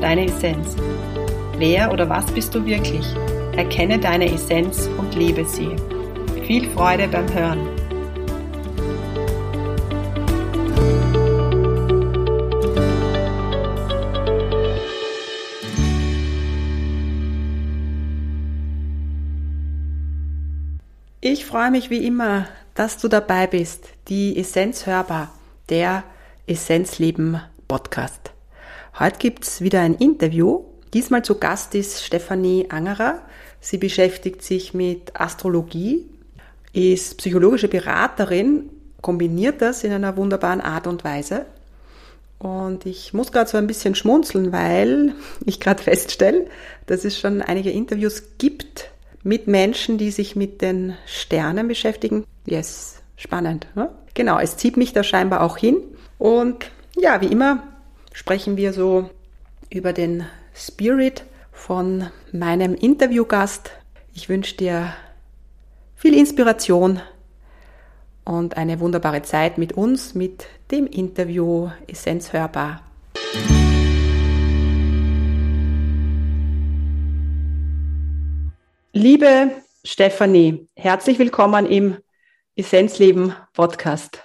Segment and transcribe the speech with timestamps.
[0.00, 0.76] deine Essenz.
[1.58, 3.06] Wer oder was bist du wirklich?
[3.56, 5.74] Erkenne deine Essenz und lebe sie.
[6.46, 7.68] Viel Freude beim Hören.
[21.20, 23.88] Ich freue mich wie immer, dass du dabei bist.
[24.06, 25.32] Die Essenz hörbar,
[25.70, 26.04] der
[26.46, 28.35] Essenzleben Podcast.
[28.98, 30.64] Heute gibt's wieder ein Interview.
[30.94, 33.20] Diesmal zu Gast ist Stefanie Angerer.
[33.60, 36.06] Sie beschäftigt sich mit Astrologie,
[36.72, 38.70] ist psychologische Beraterin,
[39.02, 41.44] kombiniert das in einer wunderbaren Art und Weise.
[42.38, 45.12] Und ich muss gerade so ein bisschen schmunzeln, weil
[45.44, 46.46] ich gerade feststelle,
[46.86, 48.90] dass es schon einige Interviews gibt
[49.22, 52.24] mit Menschen, die sich mit den Sternen beschäftigen.
[52.46, 53.66] Yes, spannend.
[53.74, 53.90] Ne?
[54.14, 55.76] Genau, es zieht mich da scheinbar auch hin.
[56.16, 57.62] Und ja, wie immer
[58.16, 59.10] sprechen wir so
[59.68, 63.70] über den Spirit von meinem Interviewgast.
[64.14, 64.94] Ich wünsche dir
[65.96, 67.00] viel Inspiration
[68.24, 72.80] und eine wunderbare Zeit mit uns, mit dem Interview Essenz hörbar.
[78.94, 79.50] Liebe
[79.84, 81.98] Stefanie, herzlich willkommen im
[82.56, 84.22] Essenzleben Podcast.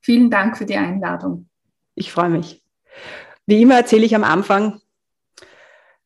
[0.00, 1.50] Vielen Dank für die Einladung.
[1.94, 2.62] Ich freue mich.
[3.46, 4.80] Wie immer erzähle ich am Anfang,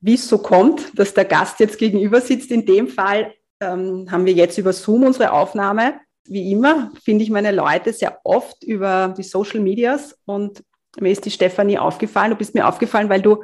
[0.00, 2.50] wie es so kommt, dass der Gast jetzt gegenüber sitzt.
[2.50, 6.00] In dem Fall ähm, haben wir jetzt über Zoom unsere Aufnahme.
[6.24, 10.62] Wie immer finde ich meine Leute sehr oft über die Social Medias und
[11.00, 12.30] mir ist die Stefanie aufgefallen.
[12.30, 13.42] Du bist mir aufgefallen, weil du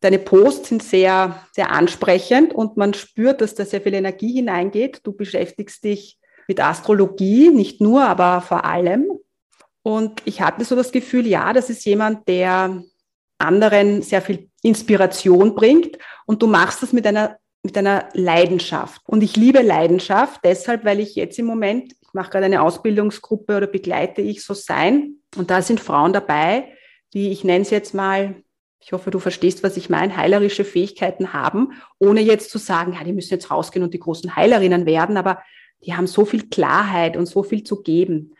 [0.00, 5.00] deine Posts sind sehr, sehr ansprechend und man spürt, dass da sehr viel Energie hineingeht.
[5.04, 9.10] Du beschäftigst dich mit Astrologie, nicht nur, aber vor allem.
[9.88, 12.84] Und ich hatte so das Gefühl, ja, das ist jemand, der
[13.38, 19.00] anderen sehr viel Inspiration bringt und du machst das mit einer mit einer Leidenschaft.
[19.06, 23.56] Und ich liebe Leidenschaft deshalb, weil ich jetzt im Moment, ich mache gerade eine Ausbildungsgruppe
[23.56, 26.70] oder begleite ich so sein und da sind Frauen dabei,
[27.14, 28.42] die, ich nenne es jetzt mal,
[28.80, 33.04] ich hoffe, du verstehst, was ich meine, heilerische Fähigkeiten haben, ohne jetzt zu sagen, ja,
[33.04, 35.42] die müssen jetzt rausgehen und die großen Heilerinnen werden, aber
[35.82, 38.34] die haben so viel Klarheit und so viel zu geben.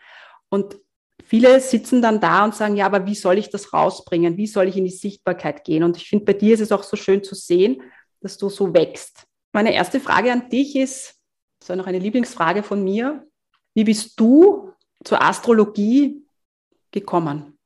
[0.49, 0.77] Und
[1.25, 4.37] viele sitzen dann da und sagen, ja, aber wie soll ich das rausbringen?
[4.37, 5.83] Wie soll ich in die Sichtbarkeit gehen?
[5.83, 7.81] Und ich finde, bei dir ist es auch so schön zu sehen,
[8.21, 9.25] dass du so wächst.
[9.53, 11.15] Meine erste Frage an dich ist,
[11.59, 13.25] das ist noch eine Lieblingsfrage von mir.
[13.73, 14.71] Wie bist du
[15.03, 16.23] zur Astrologie
[16.91, 17.57] gekommen?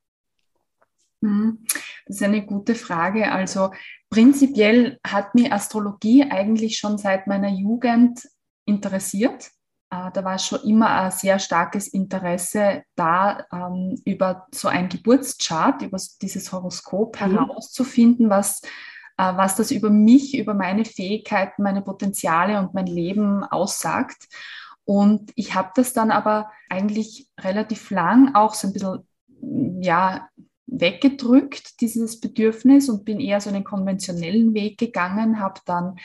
[1.22, 1.64] Hm,
[2.06, 3.30] das ist eine gute Frage.
[3.30, 3.70] Also
[4.10, 8.20] prinzipiell hat mir Astrologie eigentlich schon seit meiner Jugend
[8.66, 9.50] interessiert.
[9.94, 15.82] Äh, da war schon immer ein sehr starkes Interesse da, ähm, über so ein Geburtschart,
[15.82, 17.32] über dieses Horoskop mhm.
[17.32, 18.62] herauszufinden, was,
[19.18, 24.26] äh, was das über mich, über meine Fähigkeiten, meine Potenziale und mein Leben aussagt.
[24.84, 29.08] Und ich habe das dann aber eigentlich relativ lang auch so ein bisschen,
[29.80, 30.28] ja,
[30.66, 35.96] weggedrückt, dieses Bedürfnis, und bin eher so einen konventionellen Weg gegangen, habe dann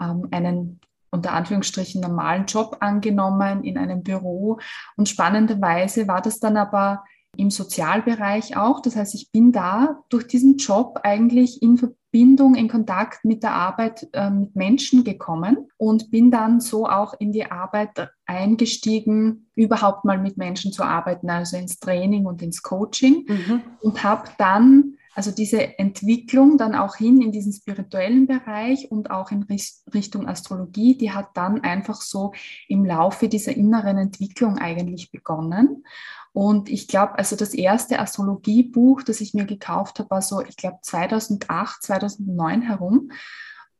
[0.00, 0.80] ähm, einen
[1.14, 4.58] unter Anführungsstrichen normalen Job angenommen in einem Büro.
[4.96, 7.04] Und spannenderweise war das dann aber
[7.36, 8.80] im Sozialbereich auch.
[8.80, 13.52] Das heißt, ich bin da durch diesen Job eigentlich in Verbindung, in Kontakt mit der
[13.52, 20.04] Arbeit äh, mit Menschen gekommen und bin dann so auch in die Arbeit eingestiegen, überhaupt
[20.04, 23.62] mal mit Menschen zu arbeiten, also ins Training und ins Coaching mhm.
[23.80, 29.30] und habe dann also diese Entwicklung dann auch hin in diesen spirituellen Bereich und auch
[29.30, 29.46] in
[29.92, 32.32] Richtung Astrologie, die hat dann einfach so
[32.68, 35.84] im Laufe dieser inneren Entwicklung eigentlich begonnen.
[36.32, 40.56] Und ich glaube, also das erste Astrologiebuch, das ich mir gekauft habe, war so, ich
[40.56, 43.10] glaube 2008, 2009 herum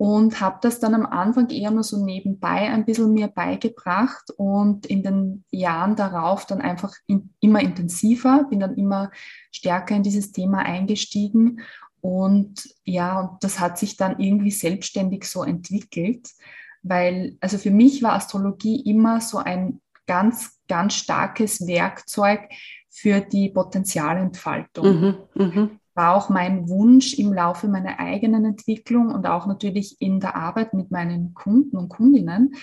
[0.04, 4.84] und habe das dann am Anfang eher nur so nebenbei ein bisschen mir beigebracht und
[4.84, 9.10] in den Jahren darauf dann einfach in, immer intensiver, bin dann immer
[9.50, 11.62] stärker in dieses Thema eingestiegen
[12.02, 16.28] und ja, und das hat sich dann irgendwie selbstständig so entwickelt,
[16.82, 22.50] weil also für mich war Astrologie immer so ein ganz, ganz starkes Werkzeug
[22.90, 25.00] für die Potenzialentfaltung.
[25.00, 25.70] Mhm, mh.
[25.94, 30.74] War auch mein Wunsch im Laufe meiner eigenen Entwicklung und auch natürlich in der Arbeit
[30.74, 32.54] mit meinen Kunden und Kundinnen,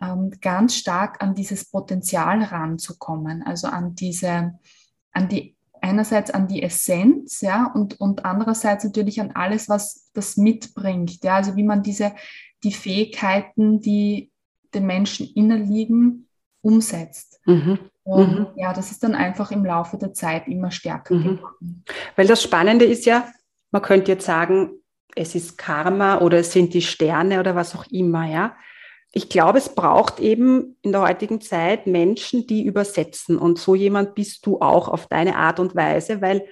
[0.00, 4.58] ähm, ganz stark an dieses Potenzial ranzukommen, also an diese,
[5.12, 10.36] an die einerseits an die Essenz, ja, und, und andererseits natürlich an alles, was das
[10.36, 12.12] mitbringt, ja, also wie man diese,
[12.64, 14.32] die Fähigkeiten, die
[14.74, 16.28] den Menschen innerliegen,
[16.60, 17.40] umsetzt.
[17.46, 17.78] Mhm.
[18.06, 18.46] Und mhm.
[18.56, 21.36] ja, das ist dann einfach im Laufe der Zeit immer stärker mhm.
[21.36, 21.84] geworden.
[22.16, 23.28] Weil das Spannende ist ja,
[23.70, 24.70] man könnte jetzt sagen,
[25.14, 28.56] es ist Karma oder es sind die Sterne oder was auch immer, ja
[29.16, 33.38] ich glaube, es braucht eben in der heutigen Zeit Menschen, die übersetzen.
[33.38, 36.46] Und so jemand bist du auch auf deine Art und Weise, weil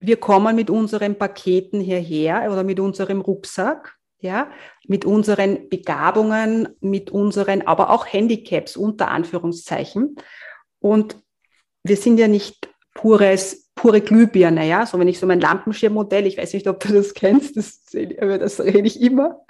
[0.00, 4.50] wir kommen mit unseren Paketen hierher oder mit unserem Rucksack, ja,
[4.86, 10.16] mit unseren Begabungen, mit unseren, aber auch Handicaps unter Anführungszeichen.
[10.80, 11.16] Und
[11.82, 14.86] wir sind ja nicht pures, pure Glühbirne, ja.
[14.86, 18.60] So wenn ich so mein Lampenschirmmodell, ich weiß nicht, ob du das kennst, das, das
[18.60, 19.44] rede ich immer.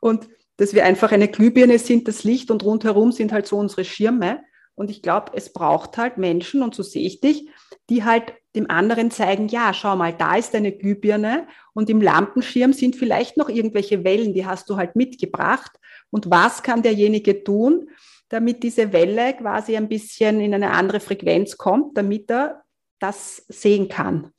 [0.00, 3.84] Und dass wir einfach eine Glühbirne sind, das Licht und rundherum sind halt so unsere
[3.84, 4.42] Schirme.
[4.74, 7.48] Und ich glaube, es braucht halt Menschen, und so sehe ich dich,
[7.88, 12.72] die halt dem anderen zeigen, ja, schau mal, da ist eine Glühbirne und im Lampenschirm
[12.72, 15.72] sind vielleicht noch irgendwelche Wellen, die hast du halt mitgebracht.
[16.10, 17.88] Und was kann derjenige tun,
[18.30, 22.62] damit diese Welle quasi ein bisschen in eine andere Frequenz kommt, damit er
[22.98, 24.32] das sehen kann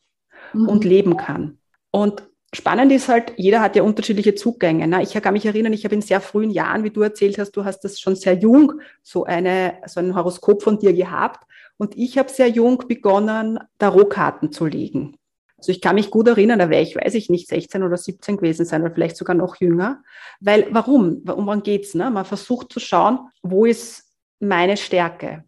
[0.54, 0.68] mhm.
[0.68, 1.60] und leben kann.
[1.92, 2.24] Und
[2.54, 4.86] Spannend ist halt, jeder hat ja unterschiedliche Zugänge.
[4.86, 5.02] Ne?
[5.04, 7.64] Ich kann mich erinnern, ich habe in sehr frühen Jahren, wie du erzählt hast, du
[7.64, 11.46] hast das schon sehr jung, so, eine, so ein Horoskop von dir gehabt.
[11.78, 15.16] Und ich habe sehr jung begonnen, Tarotkarten zu legen.
[15.62, 18.38] Also ich kann mich gut erinnern, da wäre ich, weiß ich nicht, 16 oder 17
[18.38, 20.02] gewesen sein oder vielleicht sogar noch jünger.
[20.40, 21.22] Weil, warum?
[21.28, 21.94] Um wann geht's?
[21.94, 22.10] Ne?
[22.10, 25.44] Man versucht zu schauen, wo ist meine Stärke?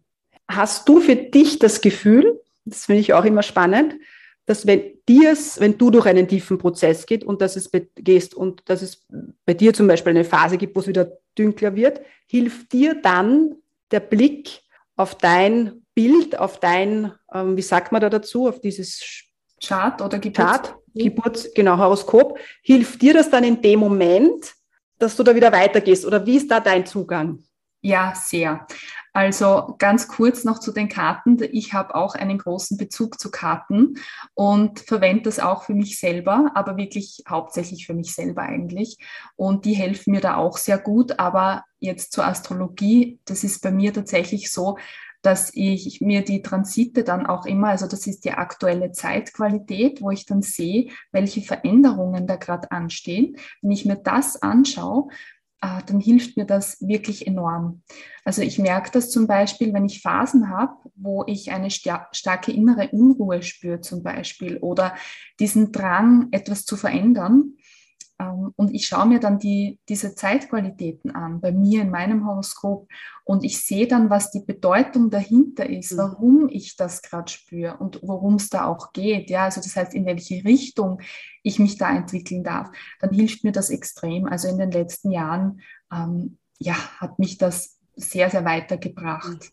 [0.46, 3.96] Hast du für dich das Gefühl, das finde ich auch immer spannend,
[4.46, 8.36] dass wenn dir es, wenn du durch einen tiefen Prozess geht und dass es gehst
[8.36, 9.04] und dass es
[9.44, 13.56] bei dir zum Beispiel eine Phase gibt, wo es wieder dünkler wird, hilft dir dann
[13.90, 14.60] der Blick
[14.94, 19.23] auf dein Bild, auf dein, ähm, wie sagt man da dazu, auf dieses
[19.66, 24.54] Chart oder Geburts Chart, Geburts, genau, Horoskop, hilft dir das dann in dem Moment,
[24.98, 27.42] dass du da wieder weitergehst oder wie ist da dein Zugang?
[27.82, 28.66] Ja, sehr.
[29.12, 31.38] Also ganz kurz noch zu den Karten.
[31.52, 33.98] Ich habe auch einen großen Bezug zu Karten
[34.32, 38.96] und verwende das auch für mich selber, aber wirklich hauptsächlich für mich selber eigentlich.
[39.36, 41.18] Und die helfen mir da auch sehr gut.
[41.18, 44.78] Aber jetzt zur Astrologie, das ist bei mir tatsächlich so,
[45.24, 50.10] dass ich mir die Transite dann auch immer, also das ist die aktuelle Zeitqualität, wo
[50.10, 53.36] ich dann sehe, welche Veränderungen da gerade anstehen.
[53.62, 55.08] Wenn ich mir das anschaue,
[55.64, 57.82] äh, dann hilft mir das wirklich enorm.
[58.24, 62.88] Also ich merke das zum Beispiel, wenn ich Phasen habe, wo ich eine starke innere
[62.90, 64.94] Unruhe spüre zum Beispiel oder
[65.40, 67.56] diesen Drang, etwas zu verändern.
[68.18, 72.88] Ähm, und ich schaue mir dann die, diese Zeitqualitäten an, bei mir in meinem Horoskop.
[73.24, 75.98] Und ich sehe dann, was die Bedeutung dahinter ist, mhm.
[75.98, 79.30] warum ich das gerade spüre und worum es da auch geht.
[79.30, 81.00] Ja, also das heißt, in welche Richtung
[81.42, 82.70] ich mich da entwickeln darf.
[83.00, 84.26] Dann hilft mir das extrem.
[84.26, 85.60] Also in den letzten Jahren,
[85.92, 89.52] ähm, ja, hat mich das sehr, sehr weitergebracht.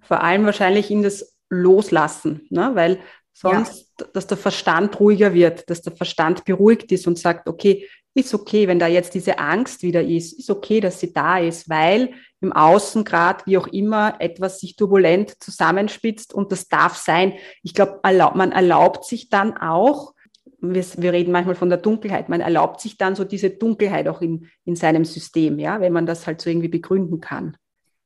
[0.00, 2.70] Vor allem wahrscheinlich in das Loslassen, ne?
[2.74, 3.00] weil
[3.40, 4.06] sonst, ja.
[4.12, 8.66] dass der Verstand ruhiger wird, dass der Verstand beruhigt ist und sagt, okay, ist okay,
[8.66, 12.10] wenn da jetzt diese Angst wieder ist, ist okay, dass sie da ist, weil
[12.40, 17.34] im Außen gerade, wie auch immer, etwas sich turbulent zusammenspitzt und das darf sein.
[17.62, 20.14] Ich glaube, erlaub, man erlaubt sich dann auch,
[20.60, 24.20] wir, wir, reden manchmal von der Dunkelheit, man erlaubt sich dann so diese Dunkelheit auch
[24.20, 27.56] in, in seinem System, ja, wenn man das halt so irgendwie begründen kann.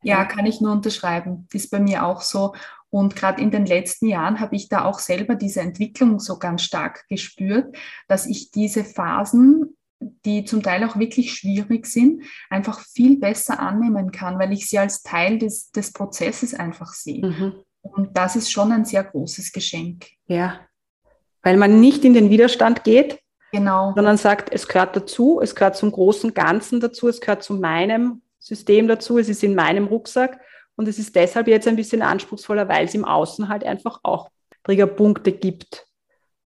[0.02, 1.46] Ja, kann ich nur unterschreiben.
[1.52, 2.54] Ist bei mir auch so.
[2.92, 6.62] Und gerade in den letzten Jahren habe ich da auch selber diese Entwicklung so ganz
[6.62, 7.74] stark gespürt,
[8.06, 9.76] dass ich diese Phasen,
[10.24, 14.78] die zum Teil auch wirklich schwierig sind, einfach viel besser annehmen kann, weil ich sie
[14.78, 17.24] als Teil des, des Prozesses einfach sehe.
[17.24, 17.54] Mhm.
[17.80, 20.06] Und das ist schon ein sehr großes Geschenk.
[20.26, 20.60] Ja,
[21.42, 23.20] weil man nicht in den Widerstand geht,
[23.52, 23.92] genau.
[23.94, 28.22] sondern sagt, es gehört dazu, es gehört zum großen Ganzen dazu, es gehört zu meinem
[28.38, 30.40] System dazu, es ist in meinem Rucksack
[30.76, 34.30] und es ist deshalb jetzt ein bisschen anspruchsvoller, weil es im Außen halt einfach auch
[34.64, 35.86] Triggerpunkte gibt,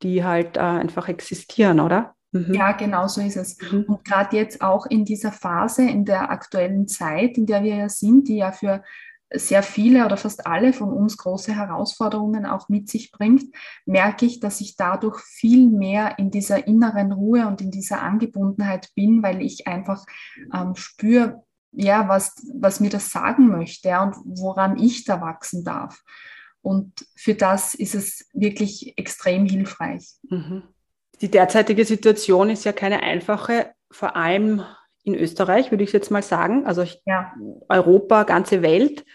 [0.02, 2.16] die halt äh, einfach existieren, oder?
[2.32, 2.54] Mhm.
[2.54, 3.58] Ja, genau so ist es.
[3.72, 3.86] Mhm.
[3.88, 7.90] Und gerade jetzt auch in dieser Phase, in der aktuellen Zeit, in der wir ja
[7.90, 8.84] sind, die ja für
[9.34, 13.44] sehr viele oder fast alle von uns große Herausforderungen auch mit sich bringt,
[13.86, 18.90] merke ich, dass ich dadurch viel mehr in dieser inneren Ruhe und in dieser Angebundenheit
[18.96, 20.06] bin, weil ich einfach
[20.54, 25.64] ähm, spüre, ja, was, was mir das sagen möchte ja, und woran ich da wachsen
[25.64, 26.02] darf.
[26.62, 30.16] Und für das ist es wirklich extrem hilfreich.
[30.30, 30.64] Mhm.
[31.22, 34.64] Die derzeitige Situation ist ja keine einfache, vor allem
[35.04, 36.66] in Österreich, würde ich jetzt mal sagen.
[36.66, 37.34] Also ja.
[37.70, 39.06] Europa, ganze Welt.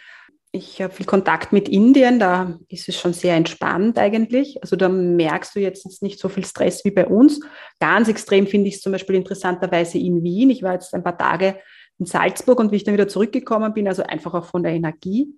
[0.51, 4.61] Ich habe viel Kontakt mit Indien, da ist es schon sehr entspannt eigentlich.
[4.63, 7.41] Also da merkst du jetzt nicht so viel Stress wie bei uns.
[7.81, 10.51] Ganz extrem finde ich es zum Beispiel interessanterweise in Wien.
[10.51, 11.59] Ich war jetzt ein paar Tage
[11.99, 15.29] in Salzburg und wie ich dann wieder zurückgekommen bin, also einfach auch von der Energie.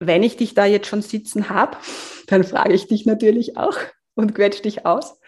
[0.00, 1.76] Wenn ich dich da jetzt schon sitzen habe,
[2.26, 3.76] dann frage ich dich natürlich auch
[4.14, 5.18] und quetsche dich aus.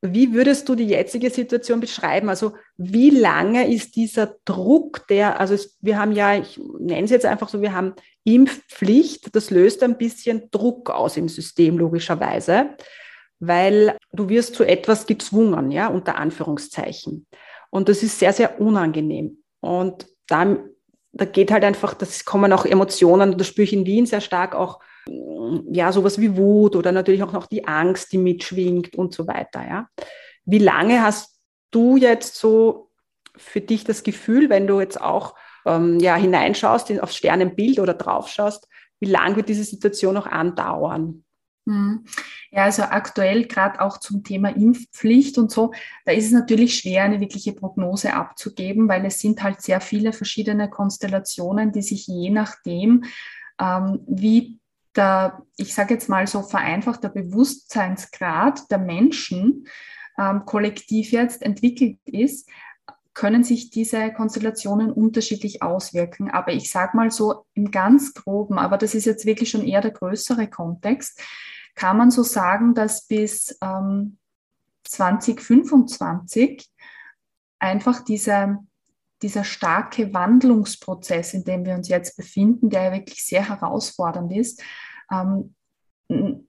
[0.00, 2.28] Wie würdest du die jetzige Situation beschreiben?
[2.28, 7.10] Also wie lange ist dieser Druck, der, also es, wir haben ja, ich nenne es
[7.10, 12.76] jetzt einfach so, wir haben Impfpflicht, das löst ein bisschen Druck aus im System logischerweise,
[13.40, 17.26] weil du wirst zu etwas gezwungen, ja, unter Anführungszeichen.
[17.70, 19.37] Und das ist sehr, sehr unangenehm.
[19.60, 20.56] Und da,
[21.12, 24.54] da geht halt einfach, das kommen auch Emotionen, das spüre ich in Wien sehr stark
[24.54, 24.80] auch
[25.70, 29.66] ja, sowas wie Wut oder natürlich auch noch die Angst, die mitschwingt und so weiter,
[29.66, 29.88] ja.
[30.44, 32.90] Wie lange hast du jetzt so
[33.36, 35.34] für dich das Gefühl, wenn du jetzt auch
[35.66, 38.68] ähm, ja, hineinschaust in, aufs Sternenbild oder draufschaust,
[39.00, 41.24] wie lange wird diese Situation noch andauern?
[41.68, 42.04] Hm.
[42.50, 45.72] Ja, also aktuell gerade auch zum Thema Impfpflicht und so,
[46.06, 50.14] da ist es natürlich schwer, eine wirkliche Prognose abzugeben, weil es sind halt sehr viele
[50.14, 53.04] verschiedene Konstellationen, die sich je nachdem,
[53.60, 54.58] ähm, wie
[54.96, 59.66] der, ich sage jetzt mal so vereinfacht, der Bewusstseinsgrad der Menschen
[60.18, 62.48] ähm, kollektiv jetzt entwickelt ist,
[63.12, 66.30] können sich diese Konstellationen unterschiedlich auswirken.
[66.30, 69.82] Aber ich sage mal so im ganz groben, aber das ist jetzt wirklich schon eher
[69.82, 71.20] der größere Kontext,
[71.78, 74.18] kann man so sagen, dass bis ähm,
[74.82, 76.68] 2025
[77.60, 78.58] einfach diese,
[79.22, 84.60] dieser starke Wandlungsprozess, in dem wir uns jetzt befinden, der ja wirklich sehr herausfordernd ist,
[85.12, 85.54] ähm,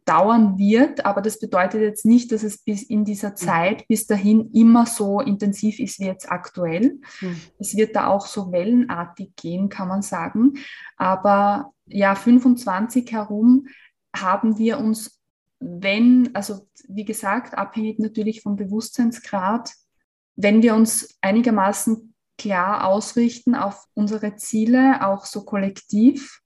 [0.05, 1.05] dauern wird.
[1.05, 3.36] Aber das bedeutet jetzt nicht, dass es bis in dieser mhm.
[3.36, 7.00] Zeit bis dahin immer so intensiv ist wie jetzt aktuell.
[7.21, 7.39] Mhm.
[7.59, 10.53] Es wird da auch so wellenartig gehen, kann man sagen.
[10.98, 13.67] Aber ja, 25 herum
[14.15, 15.18] haben wir uns,
[15.59, 19.73] wenn, also wie gesagt, abhängig natürlich vom Bewusstseinsgrad,
[20.35, 26.41] wenn wir uns einigermaßen klar ausrichten auf unsere Ziele, auch so kollektiv,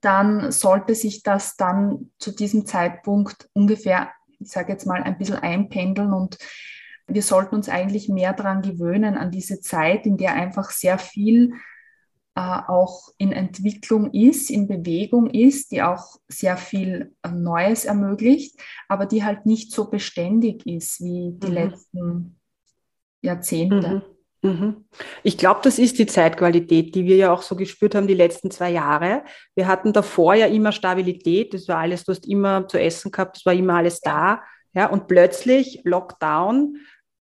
[0.00, 5.36] dann sollte sich das dann zu diesem Zeitpunkt ungefähr, ich sage jetzt mal, ein bisschen
[5.36, 6.38] einpendeln und
[7.06, 11.54] wir sollten uns eigentlich mehr daran gewöhnen, an diese Zeit, in der einfach sehr viel
[12.40, 19.06] auch in Entwicklung ist, in Bewegung ist, die auch sehr viel äh, Neues ermöglicht, aber
[19.06, 21.52] die halt nicht so beständig ist wie die mhm.
[21.52, 22.40] letzten
[23.22, 23.88] Jahrzehnte.
[23.88, 24.02] Mhm.
[24.42, 24.84] Mhm.
[25.22, 28.50] Ich glaube, das ist die Zeitqualität, die wir ja auch so gespürt haben die letzten
[28.50, 29.22] zwei Jahre.
[29.54, 33.36] Wir hatten davor ja immer Stabilität, das war alles, du hast immer zu essen gehabt,
[33.36, 34.42] das war immer alles da.
[34.72, 36.76] Ja, und plötzlich Lockdown,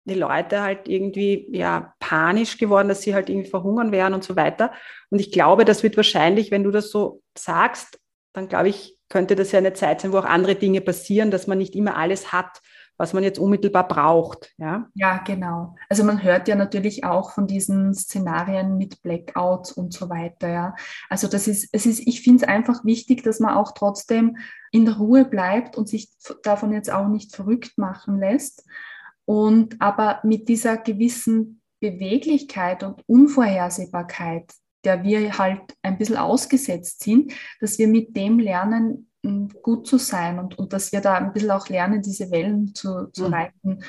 [0.04, 4.36] die Leute halt irgendwie ja panisch geworden, dass sie halt irgendwie verhungern werden und so
[4.36, 4.72] weiter.
[5.10, 7.98] Und ich glaube, das wird wahrscheinlich, wenn du das so sagst,
[8.32, 11.46] dann glaube ich, könnte das ja eine Zeit sein, wo auch andere Dinge passieren, dass
[11.46, 12.60] man nicht immer alles hat
[12.98, 14.54] was man jetzt unmittelbar braucht.
[14.56, 14.88] Ja?
[14.94, 15.74] ja, genau.
[15.88, 20.48] Also man hört ja natürlich auch von diesen Szenarien mit Blackouts und so weiter.
[20.48, 20.74] Ja.
[21.08, 24.38] Also das ist, es ist, ich finde es einfach wichtig, dass man auch trotzdem
[24.70, 26.10] in der Ruhe bleibt und sich
[26.42, 28.64] davon jetzt auch nicht verrückt machen lässt.
[29.24, 34.52] Und aber mit dieser gewissen Beweglichkeit und Unvorhersehbarkeit,
[34.84, 39.10] der wir halt ein bisschen ausgesetzt sind, dass wir mit dem lernen,
[39.62, 43.08] gut zu sein und, und dass wir da ein bisschen auch lernen, diese Wellen zu,
[43.12, 43.34] zu mhm.
[43.34, 43.84] reiten,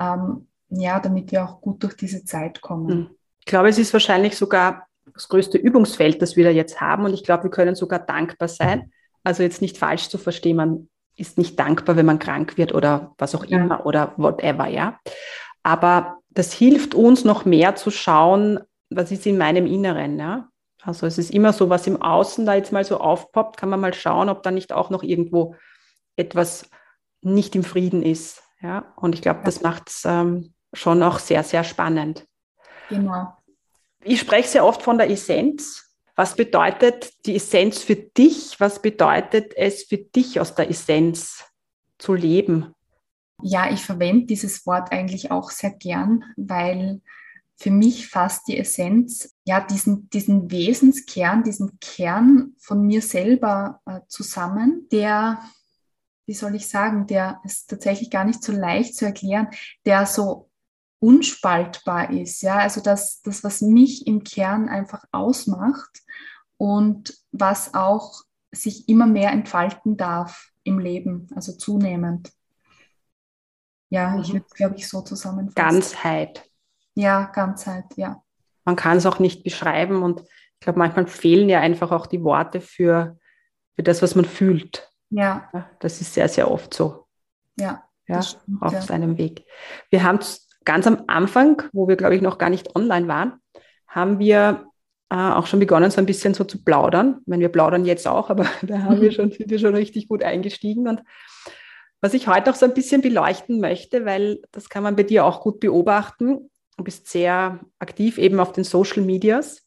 [0.00, 2.98] ähm, ja, damit wir auch gut durch diese Zeit kommen.
[2.98, 3.10] Mhm.
[3.40, 7.14] Ich glaube, es ist wahrscheinlich sogar das größte Übungsfeld, das wir da jetzt haben und
[7.14, 8.92] ich glaube, wir können sogar dankbar sein.
[9.22, 13.14] Also jetzt nicht falsch zu verstehen, man ist nicht dankbar, wenn man krank wird oder
[13.18, 13.58] was auch ja.
[13.58, 15.00] immer oder whatever, ja.
[15.62, 20.48] Aber das hilft uns noch mehr zu schauen, was ist in meinem Inneren, ja.
[20.82, 23.80] Also es ist immer so, was im Außen da jetzt mal so aufpoppt, kann man
[23.80, 25.56] mal schauen, ob da nicht auch noch irgendwo
[26.14, 26.70] etwas
[27.22, 28.42] nicht im Frieden ist.
[28.60, 32.26] Ja, und ich glaube, das macht es ähm, schon auch sehr, sehr spannend.
[32.88, 33.34] Genau.
[34.04, 35.96] Ich spreche sehr oft von der Essenz.
[36.14, 38.60] Was bedeutet die Essenz für dich?
[38.60, 41.44] Was bedeutet es für dich aus der Essenz
[41.98, 42.75] zu leben?
[43.42, 47.00] Ja, ich verwende dieses Wort eigentlich auch sehr gern, weil
[47.56, 54.00] für mich fasst die Essenz ja diesen, diesen Wesenskern, diesen Kern von mir selber äh,
[54.08, 55.40] zusammen, der,
[56.26, 59.48] wie soll ich sagen, der ist tatsächlich gar nicht so leicht zu erklären,
[59.86, 60.50] der so
[60.98, 62.42] unspaltbar ist.
[62.42, 66.02] Ja, also das, das, was mich im Kern einfach ausmacht
[66.58, 72.32] und was auch sich immer mehr entfalten darf im Leben, also zunehmend.
[73.90, 74.20] Ja, mhm.
[74.22, 75.54] ich würde, glaube ich, so zusammenfassen.
[75.54, 76.48] Ganzheit.
[76.94, 78.22] Ja, Ganzheit, ja.
[78.64, 82.24] Man kann es auch nicht beschreiben und ich glaube, manchmal fehlen ja einfach auch die
[82.24, 83.18] Worte für,
[83.74, 84.90] für das, was man fühlt.
[85.10, 85.48] Ja.
[85.52, 87.06] ja das ist sehr, sehr oft so.
[87.58, 87.84] Ja.
[88.08, 88.82] ja stimmt, auf ja.
[88.82, 89.44] seinem Weg.
[89.90, 90.18] Wir haben
[90.64, 93.34] ganz am Anfang, wo wir, glaube ich, noch gar nicht online waren,
[93.86, 94.66] haben wir
[95.10, 97.18] äh, auch schon begonnen, so ein bisschen so zu plaudern.
[97.20, 100.08] Ich meine, wir plaudern jetzt auch, aber da haben wir schon, sind wir schon richtig
[100.08, 100.88] gut eingestiegen.
[100.88, 101.02] Und
[102.06, 105.24] was ich heute auch so ein bisschen beleuchten möchte, weil das kann man bei dir
[105.24, 106.48] auch gut beobachten.
[106.76, 109.66] Du bist sehr aktiv eben auf den Social Medias.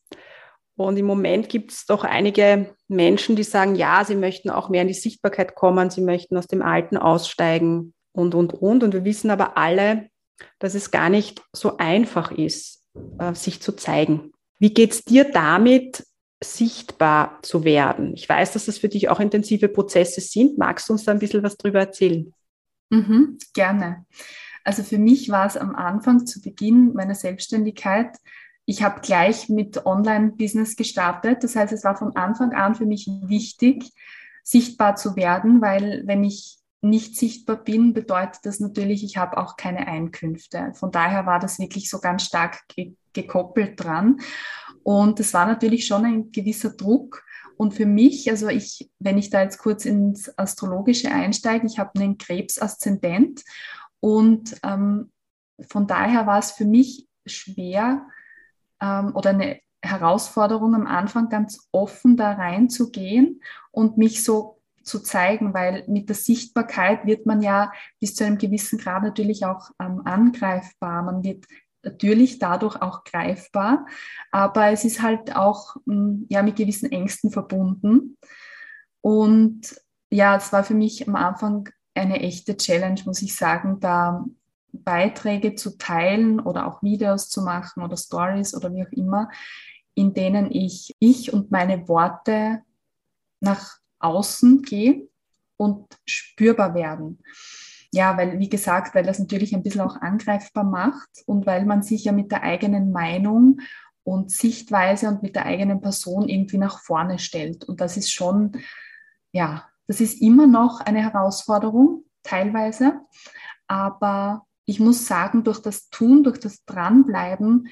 [0.77, 4.83] Und im Moment gibt es doch einige Menschen, die sagen, ja, sie möchten auch mehr
[4.83, 8.83] in die Sichtbarkeit kommen, sie möchten aus dem Alten aussteigen und, und, und.
[8.85, 10.07] Und wir wissen aber alle,
[10.59, 12.85] dass es gar nicht so einfach ist,
[13.17, 14.31] äh, sich zu zeigen.
[14.59, 16.05] Wie geht es dir damit,
[16.43, 18.13] sichtbar zu werden?
[18.15, 20.57] Ich weiß, dass das für dich auch intensive Prozesse sind.
[20.57, 22.33] Magst du uns da ein bisschen was drüber erzählen?
[22.89, 24.05] Mhm, gerne.
[24.63, 28.17] Also für mich war es am Anfang, zu Beginn meiner Selbstständigkeit,
[28.69, 31.43] ich habe gleich mit Online-Business gestartet.
[31.43, 33.91] Das heißt, es war von Anfang an für mich wichtig,
[34.43, 39.57] sichtbar zu werden, weil wenn ich nicht sichtbar bin, bedeutet das natürlich, ich habe auch
[39.57, 40.71] keine Einkünfte.
[40.75, 44.21] Von daher war das wirklich so ganz stark ge gekoppelt dran.
[44.83, 47.23] Und das war natürlich schon ein gewisser Druck.
[47.57, 51.99] Und für mich, also ich, wenn ich da jetzt kurz ins Astrologische einsteige, ich habe
[51.99, 53.43] einen Krebs-Aszendent
[53.99, 55.11] und ähm,
[55.67, 58.07] von daher war es für mich schwer
[58.81, 65.53] ähm, oder eine Herausforderung am Anfang ganz offen da reinzugehen und mich so zu zeigen,
[65.53, 70.01] weil mit der Sichtbarkeit wird man ja bis zu einem gewissen Grad natürlich auch ähm,
[70.05, 71.03] angreifbar.
[71.03, 71.45] Man wird
[71.83, 73.85] natürlich dadurch auch greifbar,
[74.31, 78.17] aber es ist halt auch hm, ja, mit gewissen Ängsten verbunden.
[79.01, 79.75] Und
[80.09, 84.25] ja, es war für mich am Anfang eine echte Challenge, muss ich sagen, da
[84.71, 89.29] Beiträge zu teilen oder auch Videos zu machen oder Stories oder wie auch immer,
[89.95, 92.61] in denen ich ich und meine Worte
[93.39, 95.09] nach außen gehe
[95.57, 97.19] und spürbar werden.
[97.91, 101.81] Ja, weil, wie gesagt, weil das natürlich ein bisschen auch angreifbar macht und weil man
[101.81, 103.61] sich ja mit der eigenen Meinung
[104.03, 107.65] und Sichtweise und mit der eigenen Person irgendwie nach vorne stellt.
[107.65, 108.53] Und das ist schon,
[109.31, 113.01] ja, das ist immer noch eine Herausforderung, teilweise.
[113.67, 117.69] Aber ich muss sagen, durch das Tun, durch das Dranbleiben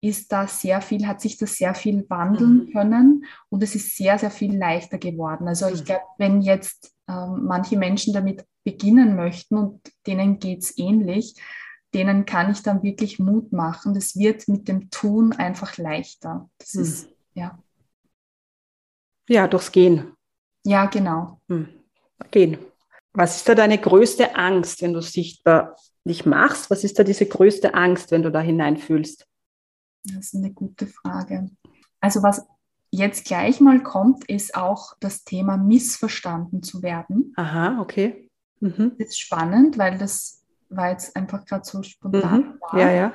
[0.00, 2.72] ist da sehr viel, hat sich das sehr viel wandeln mhm.
[2.72, 5.48] können und es ist sehr, sehr viel leichter geworden.
[5.48, 5.84] Also ich mhm.
[5.84, 11.34] glaube, wenn jetzt ähm, manche Menschen damit beginnen möchten und denen geht es ähnlich,
[11.94, 13.94] denen kann ich dann wirklich Mut machen.
[13.94, 16.50] Das wird mit dem Tun einfach leichter.
[16.58, 16.82] Das mhm.
[16.82, 17.58] ist, ja.
[19.28, 20.12] Ja, durchs Gehen.
[20.64, 21.40] Ja, genau.
[21.48, 21.68] Mhm.
[22.30, 22.58] Gehen.
[23.12, 26.70] Was ist da deine größte Angst, wenn du sichtbar dich machst?
[26.70, 29.26] Was ist da diese größte Angst, wenn du da hineinfühlst?
[30.04, 31.50] Das ist eine gute Frage.
[32.00, 32.46] Also was
[32.90, 37.32] jetzt gleich mal kommt, ist auch das Thema missverstanden zu werden.
[37.36, 38.27] Aha, okay.
[38.60, 38.92] Mhm.
[38.98, 42.40] Das ist spannend, weil das war jetzt einfach gerade so spontan.
[42.40, 42.60] Mhm.
[42.60, 43.12] War, ja, ja.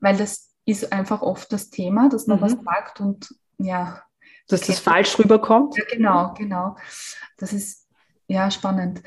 [0.00, 2.42] Weil das ist einfach oft das Thema, dass man mhm.
[2.42, 4.02] was sagt und ja.
[4.48, 5.76] Dass das falsch rüberkommt.
[5.76, 6.76] Ja, genau, genau.
[7.36, 7.88] Das ist
[8.28, 9.02] ja spannend.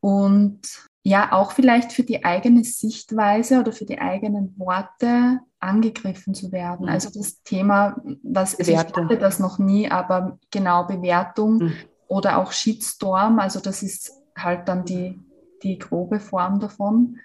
[0.00, 0.60] Und
[1.04, 6.86] ja auch vielleicht für die eigene Sichtweise oder für die eigenen Worte angegriffen zu werden.
[6.86, 6.92] Mhm.
[6.92, 11.74] Also das Thema, was also ich hatte das noch nie, aber genau Bewertung mhm.
[12.06, 15.20] oder auch Shitstorm, also das ist halt dann die,
[15.62, 17.18] die grobe Form davon.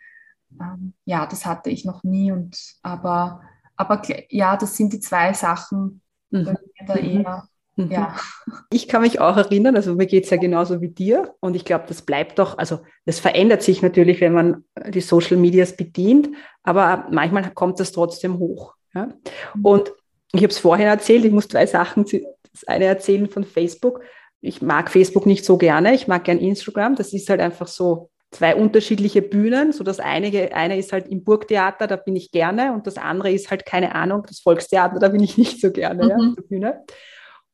[0.60, 3.42] Ähm, ja, das hatte ich noch nie und aber,
[3.76, 6.58] aber ja, das sind die zwei Sachen, mhm.
[6.86, 7.04] da mhm.
[7.04, 7.92] eher Mhm.
[7.92, 8.16] Ja.
[8.72, 11.64] Ich kann mich auch erinnern, also mir geht es ja genauso wie dir und ich
[11.64, 16.30] glaube, das bleibt doch, also das verändert sich natürlich, wenn man die Social Medias bedient,
[16.64, 18.74] aber manchmal kommt das trotzdem hoch.
[18.94, 19.14] Ja?
[19.54, 19.66] Mhm.
[19.66, 19.94] Und
[20.34, 24.02] ich habe es vorhin erzählt, ich muss zwei Sachen, das eine erzählen von Facebook.
[24.42, 28.10] Ich mag Facebook nicht so gerne, ich mag gern Instagram, das ist halt einfach so
[28.32, 29.72] zwei unterschiedliche Bühnen.
[29.72, 33.32] So das eine, eine ist halt im Burgtheater, da bin ich gerne, und das andere
[33.32, 36.10] ist halt, keine Ahnung, das Volkstheater, da bin ich nicht so gerne, mhm.
[36.10, 36.84] ja, auf der Bühne.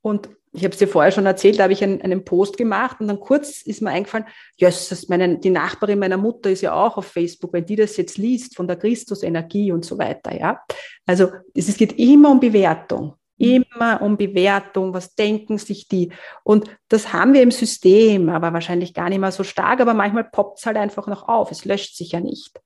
[0.02, 2.98] Und ich habe es dir vorher schon erzählt, da habe ich einen, einen, Post gemacht
[3.00, 6.74] und dann kurz ist mir eingefallen, ja, yes, meine, die Nachbarin meiner Mutter ist ja
[6.74, 10.62] auch auf Facebook, wenn die das jetzt liest von der Christusenergie und so weiter, ja.
[11.08, 16.12] Also es geht immer um Bewertung, immer um Bewertung, was denken sich die.
[16.44, 20.24] Und das haben wir im System, aber wahrscheinlich gar nicht mehr so stark, aber manchmal
[20.24, 22.60] poppt es halt einfach noch auf, es löscht sich ja nicht.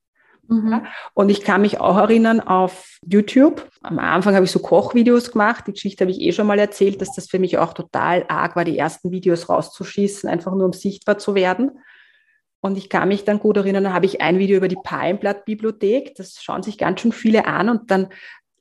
[0.50, 0.86] Mhm.
[1.14, 3.70] Und ich kann mich auch erinnern auf YouTube.
[3.82, 5.66] Am Anfang habe ich so Kochvideos gemacht.
[5.68, 8.56] Die Geschichte habe ich eh schon mal erzählt, dass das für mich auch total arg
[8.56, 11.80] war, die ersten Videos rauszuschießen, einfach nur um sichtbar zu werden.
[12.60, 16.16] Und ich kann mich dann gut erinnern, da habe ich ein Video über die Palmblatt-Bibliothek.
[16.16, 17.70] Das schauen sich ganz schön viele an.
[17.70, 18.08] Und dann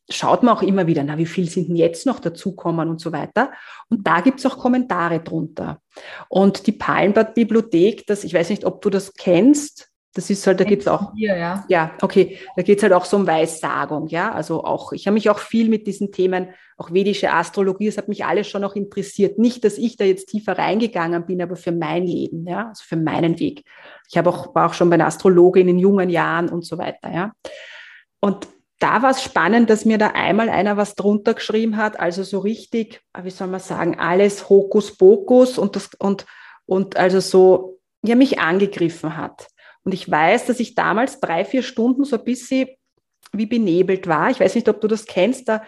[0.08, 3.12] schaut man auch immer wieder, na, wie viel sind denn jetzt noch dazukommen und so
[3.12, 3.52] weiter.
[3.88, 5.80] Und da gibt es auch Kommentare drunter.
[6.28, 10.64] Und die Palmblatt-Bibliothek, das, ich weiß nicht, ob du das kennst, das ist halt, da
[10.64, 11.12] geht es auch.
[11.14, 11.64] Hier, ja.
[11.68, 14.32] ja, okay, da geht es halt auch so um Weissagung, ja.
[14.32, 18.08] Also auch, ich habe mich auch viel mit diesen Themen, auch vedische Astrologie, es hat
[18.08, 19.38] mich alles schon auch interessiert.
[19.38, 22.96] Nicht, dass ich da jetzt tiefer reingegangen bin, aber für mein Leben, ja, also für
[22.96, 23.64] meinen Weg.
[24.08, 27.12] Ich habe auch, war auch schon bei einer Astrologin in jungen Jahren und so weiter,
[27.12, 27.32] ja.
[28.20, 32.22] Und da war es spannend, dass mir da einmal einer was drunter geschrieben hat, also
[32.22, 36.26] so richtig, wie soll man sagen, alles Hokuspokus und das, und,
[36.66, 39.48] und also so, ja, mich angegriffen hat.
[39.82, 42.68] Und ich weiß, dass ich damals drei, vier Stunden so ein bisschen
[43.32, 44.30] wie benebelt war.
[44.30, 45.48] Ich weiß nicht, ob du das kennst.
[45.48, 45.62] Da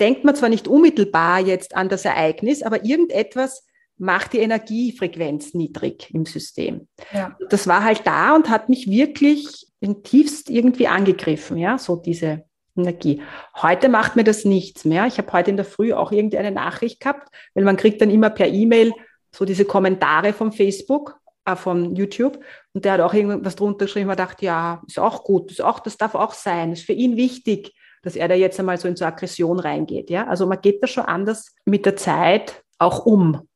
[0.00, 6.12] denkt man zwar nicht unmittelbar jetzt an das Ereignis, aber irgendetwas macht die Energiefrequenz niedrig
[6.12, 6.88] im System.
[7.12, 7.36] Ja.
[7.50, 12.44] Das war halt da und hat mich wirklich in tiefst irgendwie angegriffen, ja, so diese
[12.76, 13.22] Energie.
[13.60, 15.06] Heute macht mir das nichts mehr.
[15.06, 18.30] Ich habe heute in der Früh auch irgendeine Nachricht gehabt, weil man kriegt dann immer
[18.30, 18.92] per E-Mail
[19.34, 22.38] so diese Kommentare vom Facebook äh, von YouTube.
[22.72, 25.80] Und der hat auch irgendwas drunter geschrieben, und dachte, ja, ist auch gut, ist auch,
[25.80, 28.96] das darf auch sein, ist für ihn wichtig, dass er da jetzt einmal so in
[28.96, 30.10] so Aggression reingeht.
[30.10, 30.26] Ja?
[30.26, 33.48] Also man geht da schon anders mit der Zeit auch um.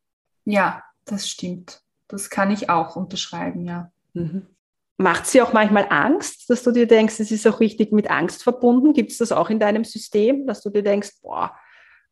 [0.45, 1.83] Ja, das stimmt.
[2.09, 3.91] Das kann ich auch unterschreiben, ja.
[4.15, 4.47] Mhm.
[4.99, 8.43] Macht sie auch manchmal Angst, dass du dir denkst, es ist auch richtig mit Angst
[8.43, 8.93] verbunden?
[8.93, 11.55] Gibt es das auch in deinem System, dass du dir denkst, boah,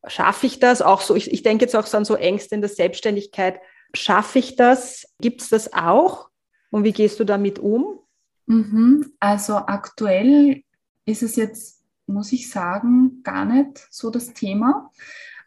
[0.06, 0.82] schaffe ich das?
[0.82, 3.60] Auch so, ich, ich denke jetzt auch so an so Ängste in der Selbstständigkeit,
[3.94, 5.06] Schaffe ich das?
[5.20, 6.28] Gibt es das auch?
[6.70, 8.00] Und wie gehst du damit um?
[8.46, 9.12] Mhm.
[9.20, 10.62] Also aktuell
[11.04, 14.90] ist es jetzt, muss ich sagen, gar nicht so das Thema.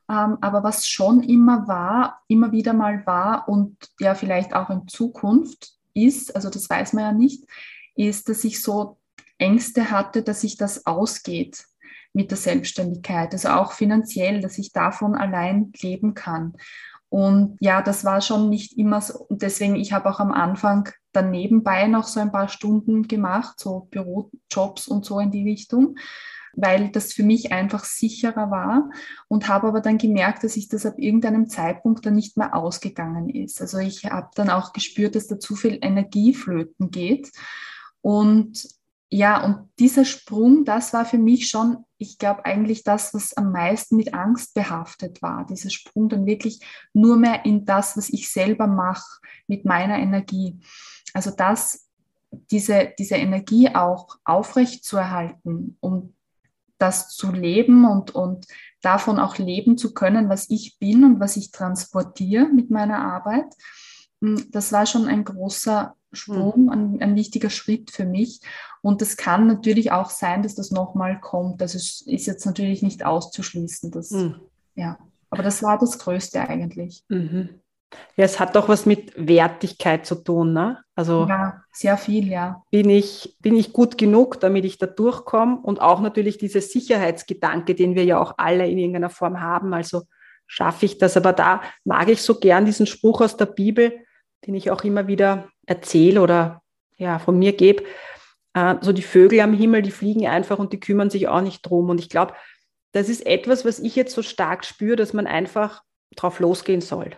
[0.10, 4.88] Ähm, aber was schon immer war, immer wieder mal war und ja vielleicht auch in
[4.88, 7.44] Zukunft ist, also das weiß man ja nicht,
[7.96, 8.98] ist, dass ich so
[9.38, 11.66] Ängste hatte, dass sich das ausgeht
[12.14, 16.54] mit der Selbstständigkeit, also auch finanziell, dass ich davon allein leben kann.
[17.10, 19.26] Und ja, das war schon nicht immer so.
[19.30, 23.60] Und deswegen, ich habe auch am Anfang dann nebenbei noch so ein paar Stunden gemacht,
[23.60, 25.96] so Bürojobs und so in die Richtung,
[26.56, 28.90] weil das für mich einfach sicherer war
[29.28, 33.30] und habe aber dann gemerkt, dass sich das ab irgendeinem Zeitpunkt dann nicht mehr ausgegangen
[33.30, 33.62] ist.
[33.62, 37.32] Also ich habe dann auch gespürt, dass da zu viel Energie flöten geht.
[38.02, 38.68] Und
[39.12, 43.52] ja, und dieser Sprung, das war für mich schon, ich glaube, eigentlich das, was am
[43.52, 45.48] meisten mit Angst behaftet war.
[45.48, 46.60] Dieser Sprung dann wirklich
[46.94, 50.60] nur mehr in das, was ich selber mache, mit meiner Energie.
[51.14, 51.90] Also das,
[52.52, 56.14] diese, diese Energie auch aufrecht zu erhalten, um
[56.80, 58.48] das zu leben und, und
[58.82, 63.54] davon auch leben zu können, was ich bin und was ich transportiere mit meiner Arbeit.
[64.22, 66.70] Hm, das war schon ein großer Sprung, mhm.
[66.70, 68.42] ein, ein, wichtiger Schritt für mich.
[68.82, 71.62] Und es kann natürlich auch sein, dass das nochmal kommt.
[71.62, 73.92] Das ist, ist, jetzt natürlich nicht auszuschließen.
[73.92, 74.40] Dass, mhm.
[74.76, 74.98] ja.
[75.30, 77.04] Aber das war das Größte eigentlich.
[77.10, 77.62] Mhm.
[78.16, 80.84] Ja, es hat doch was mit Wertigkeit zu tun, ne?
[80.96, 82.62] Also ja, sehr viel, ja.
[82.70, 85.60] Bin ich, bin ich gut genug, damit ich da durchkomme?
[85.64, 89.74] Und auch natürlich dieser Sicherheitsgedanke, den wir ja auch alle in irgendeiner Form haben.
[89.74, 90.04] Also
[90.46, 91.18] schaffe ich das?
[91.18, 93.94] Aber da mag ich so gern diesen Spruch aus der Bibel,
[94.46, 96.62] den ich auch immer wieder erzähle oder
[96.98, 97.84] ja, von mir gebe.
[98.54, 101.62] Äh, so die Vögel am Himmel, die fliegen einfach und die kümmern sich auch nicht
[101.62, 101.90] drum.
[101.90, 102.34] Und ich glaube,
[102.92, 105.84] das ist etwas, was ich jetzt so stark spüre, dass man einfach
[106.16, 107.12] drauf losgehen soll.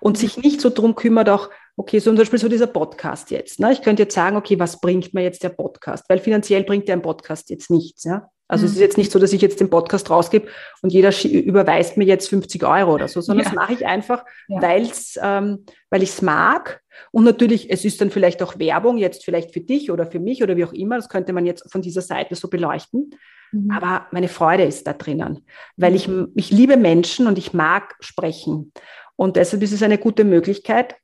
[0.00, 0.20] Und mhm.
[0.20, 3.60] sich nicht so drum kümmert, auch, okay, so zum Beispiel so dieser Podcast jetzt.
[3.60, 3.72] Ne?
[3.72, 6.04] Ich könnte jetzt sagen, okay, was bringt mir jetzt der Podcast?
[6.08, 8.04] Weil finanziell bringt der ein Podcast jetzt nichts.
[8.04, 8.30] Ja?
[8.48, 8.66] Also mhm.
[8.66, 10.48] es ist jetzt nicht so, dass ich jetzt den Podcast rausgebe
[10.82, 13.50] und jeder überweist mir jetzt 50 Euro oder so, sondern ja.
[13.50, 14.60] das mache ich einfach, ja.
[14.62, 16.80] weil's, ähm, weil ich es mag.
[17.12, 20.42] Und natürlich, es ist dann vielleicht auch Werbung, jetzt vielleicht für dich oder für mich
[20.42, 20.96] oder wie auch immer.
[20.96, 23.10] Das könnte man jetzt von dieser Seite so beleuchten.
[23.52, 23.70] Mhm.
[23.70, 25.44] Aber meine Freude ist da drinnen,
[25.76, 26.32] weil ich, mhm.
[26.34, 28.72] ich liebe Menschen und ich mag sprechen.
[29.18, 30.96] Und deshalb ist es eine gute Möglichkeit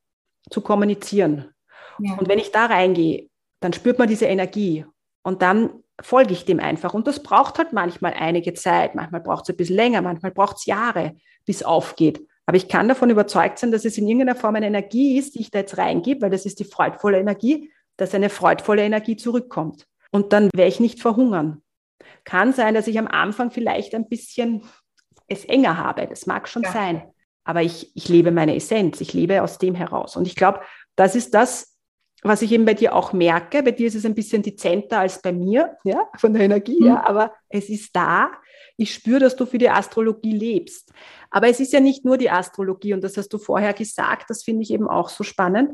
[0.49, 1.53] zu kommunizieren.
[1.99, 2.15] Ja.
[2.15, 3.29] Und wenn ich da reingehe,
[3.61, 4.87] dann spürt man diese Energie.
[5.23, 6.95] Und dann folge ich dem einfach.
[6.95, 10.59] Und das braucht halt manchmal einige Zeit, manchmal braucht es ein bisschen länger, manchmal braucht
[10.59, 12.25] es Jahre, bis es aufgeht.
[12.47, 15.41] Aber ich kann davon überzeugt sein, dass es in irgendeiner Form eine Energie ist, die
[15.41, 19.87] ich da jetzt reingebe, weil das ist die freudvolle Energie, dass eine freudvolle Energie zurückkommt.
[20.13, 21.63] Und dann werde ich nicht verhungern.
[22.25, 24.63] Kann sein, dass ich am Anfang vielleicht ein bisschen
[25.27, 26.07] es enger habe.
[26.07, 26.73] Das mag schon ja.
[26.73, 27.14] sein.
[27.45, 29.01] Aber ich, ich lebe meine Essenz.
[29.01, 30.17] Ich lebe aus dem heraus.
[30.17, 30.61] Und ich glaube,
[30.97, 31.75] das ist das,
[32.25, 35.21] was ich eben bei dir auch merke, bei dir ist es ein bisschen dezenter als
[35.21, 36.87] bei mir, ja, von der Energie, mhm.
[36.87, 38.33] ja, aber es ist da.
[38.79, 40.91] Ich spüre, dass du für die Astrologie lebst.
[41.31, 44.43] Aber es ist ja nicht nur die Astrologie und das hast du vorher gesagt, das
[44.43, 45.73] finde ich eben auch so spannend.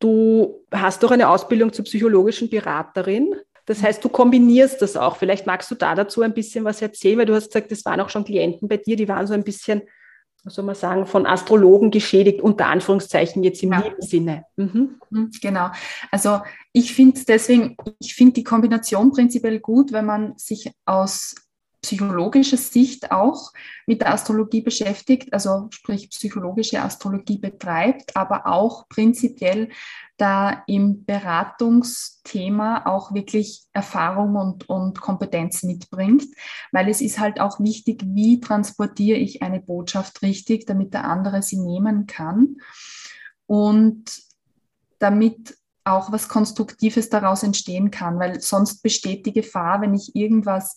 [0.00, 3.34] Du hast doch eine Ausbildung zur psychologischen Beraterin.
[3.66, 5.16] Das heißt, du kombinierst das auch.
[5.16, 8.00] Vielleicht magst du da dazu ein bisschen was erzählen, weil du hast gesagt, es waren
[8.00, 9.82] auch schon Klienten bei dir, die waren so ein bisschen,
[10.48, 13.80] was soll man sagen, von Astrologen geschädigt, unter Anführungszeichen jetzt im ja.
[13.80, 14.44] lieben Sinne.
[14.56, 14.96] Mhm.
[15.10, 15.30] mhm.
[15.42, 15.70] Genau.
[16.10, 16.40] Also
[16.72, 21.34] ich finde deswegen, ich finde die Kombination prinzipiell gut, wenn man sich aus
[21.82, 23.52] psychologischer Sicht auch
[23.86, 29.68] mit der Astrologie beschäftigt, also sprich psychologische Astrologie betreibt, aber auch prinzipiell
[30.16, 36.24] da im Beratungsthema auch wirklich Erfahrung und, und Kompetenz mitbringt,
[36.72, 41.42] weil es ist halt auch wichtig, wie transportiere ich eine Botschaft richtig, damit der andere
[41.42, 42.56] sie nehmen kann.
[43.46, 44.20] Und
[44.98, 50.76] damit auch was Konstruktives daraus entstehen kann, weil sonst besteht die Gefahr, wenn ich irgendwas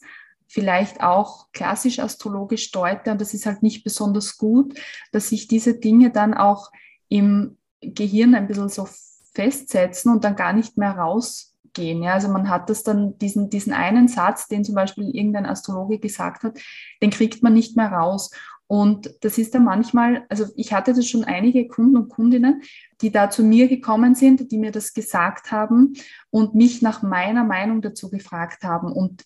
[0.51, 4.77] vielleicht auch klassisch astrologisch deute, und das ist halt nicht besonders gut,
[5.13, 6.71] dass sich diese Dinge dann auch
[7.07, 8.87] im Gehirn ein bisschen so
[9.33, 12.03] festsetzen und dann gar nicht mehr rausgehen.
[12.03, 12.15] Ja?
[12.15, 16.43] Also man hat das dann, diesen, diesen einen Satz, den zum Beispiel irgendein Astrologe gesagt
[16.43, 16.59] hat,
[17.01, 18.31] den kriegt man nicht mehr raus.
[18.67, 22.61] Und das ist dann manchmal, also ich hatte das schon einige Kunden und Kundinnen,
[23.01, 25.93] die da zu mir gekommen sind, die mir das gesagt haben
[26.29, 28.91] und mich nach meiner Meinung dazu gefragt haben.
[28.91, 29.23] Und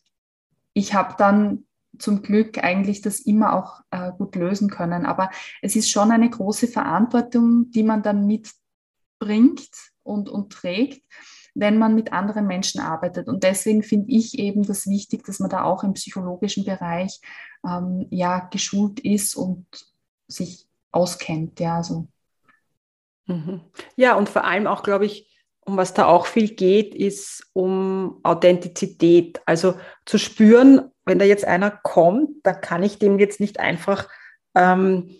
[0.76, 1.66] ich habe dann
[1.98, 5.06] zum Glück eigentlich das immer auch äh, gut lösen können.
[5.06, 9.70] Aber es ist schon eine große Verantwortung, die man dann mitbringt
[10.04, 11.04] und, und trägt,
[11.54, 13.30] wenn man mit anderen Menschen arbeitet.
[13.30, 17.22] Und deswegen finde ich eben das wichtig, dass man da auch im psychologischen Bereich
[17.66, 19.66] ähm, ja geschult ist und
[20.28, 21.62] sich auskennt.
[21.62, 22.08] Ja, so.
[23.28, 23.62] Mhm.
[23.96, 25.35] ja, und vor allem auch, glaube ich,
[25.66, 29.42] um was da auch viel geht, ist um Authentizität.
[29.46, 29.76] Also
[30.06, 34.08] zu spüren, wenn da jetzt einer kommt, dann kann ich dem jetzt nicht einfach
[34.56, 35.16] ähm,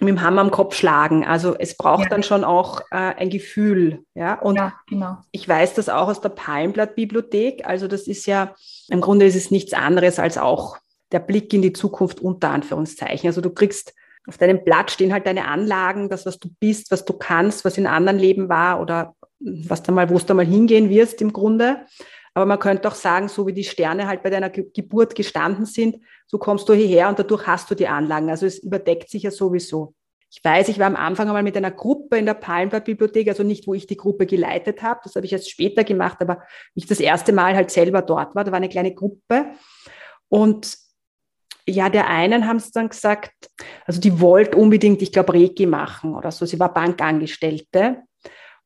[0.00, 1.24] mit dem Hammer am Kopf schlagen.
[1.24, 2.08] Also es braucht ja.
[2.08, 4.04] dann schon auch äh, ein Gefühl.
[4.14, 4.34] Ja?
[4.34, 5.18] Und ja, genau.
[5.30, 7.66] ich weiß das auch aus der Palmblatt-Bibliothek.
[7.66, 8.54] Also das ist ja,
[8.88, 10.78] im Grunde ist es nichts anderes als auch
[11.10, 13.28] der Blick in die Zukunft unter Anführungszeichen.
[13.28, 13.94] Also du kriegst
[14.28, 17.78] auf deinem Blatt stehen halt deine Anlagen, das, was du bist, was du kannst, was
[17.78, 21.32] in anderen Leben war oder was da mal, wo es da mal hingehen wirst im
[21.32, 21.86] Grunde.
[22.34, 25.66] Aber man könnte auch sagen, so wie die Sterne halt bei deiner Ge Geburt gestanden
[25.66, 25.96] sind,
[26.26, 28.30] so kommst du hierher und dadurch hast du die Anlagen.
[28.30, 29.94] Also es überdeckt sich ja sowieso.
[30.30, 33.66] Ich weiß, ich war am Anfang einmal mit einer Gruppe in der Palmblatt-Bibliothek, also nicht,
[33.66, 36.42] wo ich die Gruppe geleitet habe, das habe ich erst später gemacht, aber
[36.74, 39.46] ich das erste Mal halt selber dort war, da war eine kleine Gruppe.
[40.28, 40.76] Und
[41.66, 43.32] ja, der einen haben sie dann gesagt,
[43.86, 46.44] also die wollte unbedingt, ich glaube, Reiki machen oder so.
[46.44, 48.02] Sie war Bankangestellte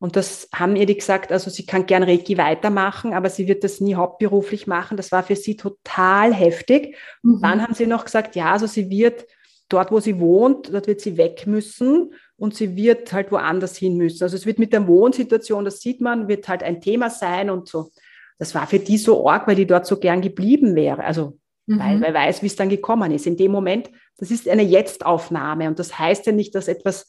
[0.02, 3.62] und das haben ihr die gesagt, also sie kann gern Reiki weitermachen, aber sie wird
[3.62, 4.96] das nie hauptberuflich machen.
[4.96, 6.96] Das war für sie total heftig.
[7.22, 7.40] Und mhm.
[7.42, 9.28] dann haben sie noch gesagt, ja, also sie wird
[9.68, 13.96] dort, wo sie wohnt, dort wird sie weg müssen und sie wird halt woanders hin
[13.96, 14.24] müssen.
[14.24, 17.68] Also es wird mit der Wohnsituation, das sieht man, wird halt ein Thema sein und
[17.68, 17.92] so.
[18.40, 21.04] Das war für die so arg, weil die dort so gern geblieben wäre.
[21.04, 21.78] Also mhm.
[21.78, 23.28] weil wer weiß, wie es dann gekommen ist.
[23.28, 23.88] In dem Moment,
[24.18, 27.06] das ist eine Jetzt-Aufnahme und das heißt ja nicht, dass etwas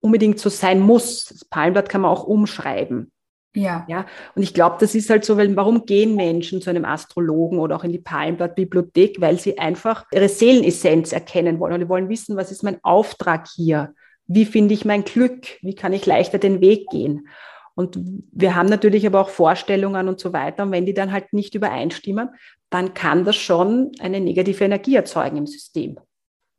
[0.00, 1.26] unbedingt so sein muss.
[1.26, 3.12] Das Palmblatt kann man auch umschreiben.
[3.54, 3.84] Ja.
[3.88, 4.06] ja.
[4.34, 7.76] Und ich glaube, das ist halt so, weil warum gehen Menschen zu einem Astrologen oder
[7.76, 9.20] auch in die Palmblatt-Bibliothek?
[9.20, 13.48] Weil sie einfach ihre Seelenessenz erkennen wollen und die wollen wissen, was ist mein Auftrag
[13.48, 13.94] hier?
[14.26, 15.58] Wie finde ich mein Glück?
[15.62, 17.26] Wie kann ich leichter den Weg gehen?
[17.74, 17.98] Und
[18.32, 20.64] wir haben natürlich aber auch Vorstellungen und so weiter.
[20.64, 22.28] Und wenn die dann halt nicht übereinstimmen,
[22.68, 25.98] dann kann das schon eine negative Energie erzeugen im System.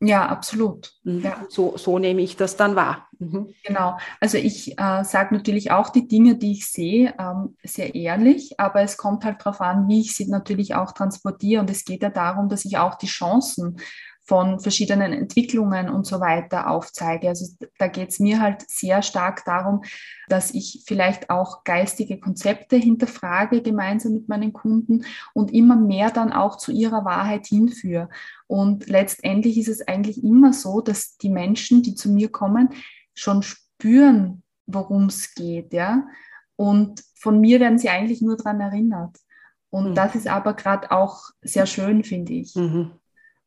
[0.04, 0.92] Ja, absolut.
[1.04, 1.20] Mhm.
[1.20, 1.46] Ja.
[1.48, 3.06] So, so nehme ich das dann wahr.
[3.20, 3.54] Mhm.
[3.62, 3.96] Genau.
[4.18, 8.82] Also ich äh, sage natürlich auch die Dinge, die ich sehe, ähm, sehr ehrlich, aber
[8.82, 11.60] es kommt halt darauf an, wie ich sie natürlich auch transportiere.
[11.60, 13.76] Und es geht ja darum, dass ich auch die Chancen
[14.24, 17.28] von verschiedenen Entwicklungen und so weiter aufzeige.
[17.28, 17.46] Also
[17.78, 19.82] da geht es mir halt sehr stark darum,
[20.28, 25.04] dass ich vielleicht auch geistige Konzepte hinterfrage gemeinsam mit meinen Kunden
[25.34, 28.08] und immer mehr dann auch zu ihrer Wahrheit hinführe.
[28.46, 32.68] Und letztendlich ist es eigentlich immer so, dass die Menschen, die zu mir kommen,
[33.14, 36.06] schon spüren, worum es geht, ja.
[36.54, 39.16] Und von mir werden sie eigentlich nur daran erinnert.
[39.70, 39.94] Und mhm.
[39.94, 42.54] das ist aber gerade auch sehr schön, finde ich.
[42.54, 42.92] Mhm.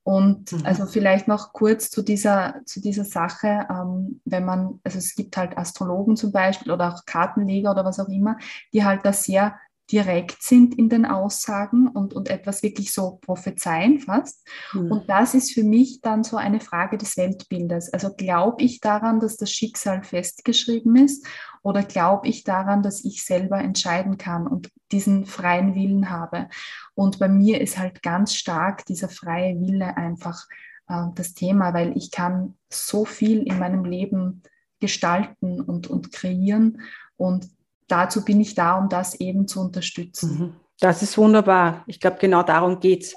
[0.05, 0.61] Und mhm.
[0.65, 5.35] also vielleicht noch kurz zu dieser, zu dieser Sache, ähm, wenn man, also es gibt
[5.35, 8.37] halt Astrologen zum Beispiel oder auch Kartenleger oder was auch immer,
[8.71, 9.55] die halt da sehr
[9.91, 14.47] direkt sind in den Aussagen und, und etwas wirklich so prophezeien fast.
[14.73, 14.91] Mhm.
[14.91, 17.93] Und das ist für mich dann so eine Frage des Weltbildes.
[17.93, 21.27] Also glaube ich daran, dass das Schicksal festgeschrieben ist
[21.61, 26.47] oder glaube ich daran, dass ich selber entscheiden kann und diesen freien Willen habe?
[26.95, 30.45] Und bei mir ist halt ganz stark dieser freie Wille einfach
[30.87, 34.41] äh, das Thema, weil ich kann so viel in meinem Leben
[34.79, 36.81] gestalten und, und kreieren
[37.17, 37.47] Und
[37.87, 40.37] dazu bin ich da, um das eben zu unterstützen.
[40.37, 40.55] Mhm.
[40.79, 41.83] Das ist wunderbar.
[41.87, 43.15] Ich glaube, genau darum geht es.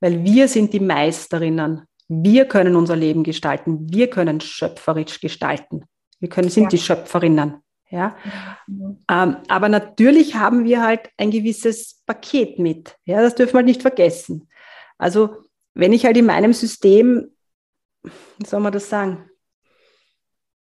[0.00, 1.82] Weil wir sind die Meisterinnen.
[2.08, 3.92] Wir können unser Leben gestalten.
[3.92, 5.84] Wir können schöpferisch gestalten.
[6.18, 6.68] Wir können, sind ja.
[6.70, 7.62] die Schöpferinnen.
[7.90, 8.16] Ja?
[8.66, 8.98] Mhm.
[9.10, 12.96] Ähm, aber natürlich haben wir halt ein gewisses Paket mit.
[13.04, 14.48] Ja, das dürfen wir halt nicht vergessen.
[14.98, 15.36] Also,
[15.74, 17.30] wenn ich halt in meinem System,
[18.02, 19.29] wie soll man das sagen?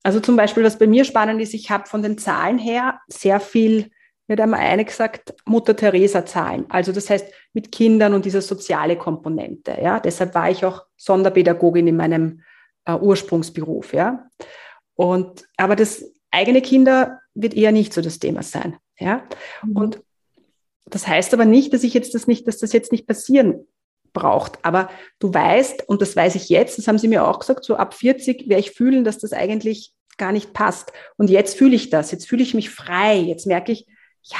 [0.03, 3.39] Also zum Beispiel, was bei mir spannend ist, ich habe von den Zahlen her sehr
[3.39, 3.91] viel,
[4.27, 6.65] mir hat einmal eine gesagt, Mutter Teresa Zahlen.
[6.69, 9.77] Also das heißt mit Kindern und dieser soziale Komponente.
[9.81, 12.41] Ja, deshalb war ich auch Sonderpädagogin in meinem
[12.85, 13.93] äh, Ursprungsberuf.
[13.93, 14.27] Ja,
[14.95, 18.77] und aber das eigene Kinder wird eher nicht so das Thema sein.
[18.97, 19.23] Ja,
[19.63, 19.75] mhm.
[19.75, 20.03] und
[20.85, 23.67] das heißt aber nicht, dass ich jetzt das nicht, dass das jetzt nicht passieren
[24.13, 24.63] braucht.
[24.63, 27.75] Aber du weißt, und das weiß ich jetzt, das haben sie mir auch gesagt, so
[27.75, 30.91] ab 40 werde ich fühlen, dass das eigentlich gar nicht passt.
[31.17, 33.87] Und jetzt fühle ich das, jetzt fühle ich mich frei, jetzt merke ich,
[34.23, 34.37] ja,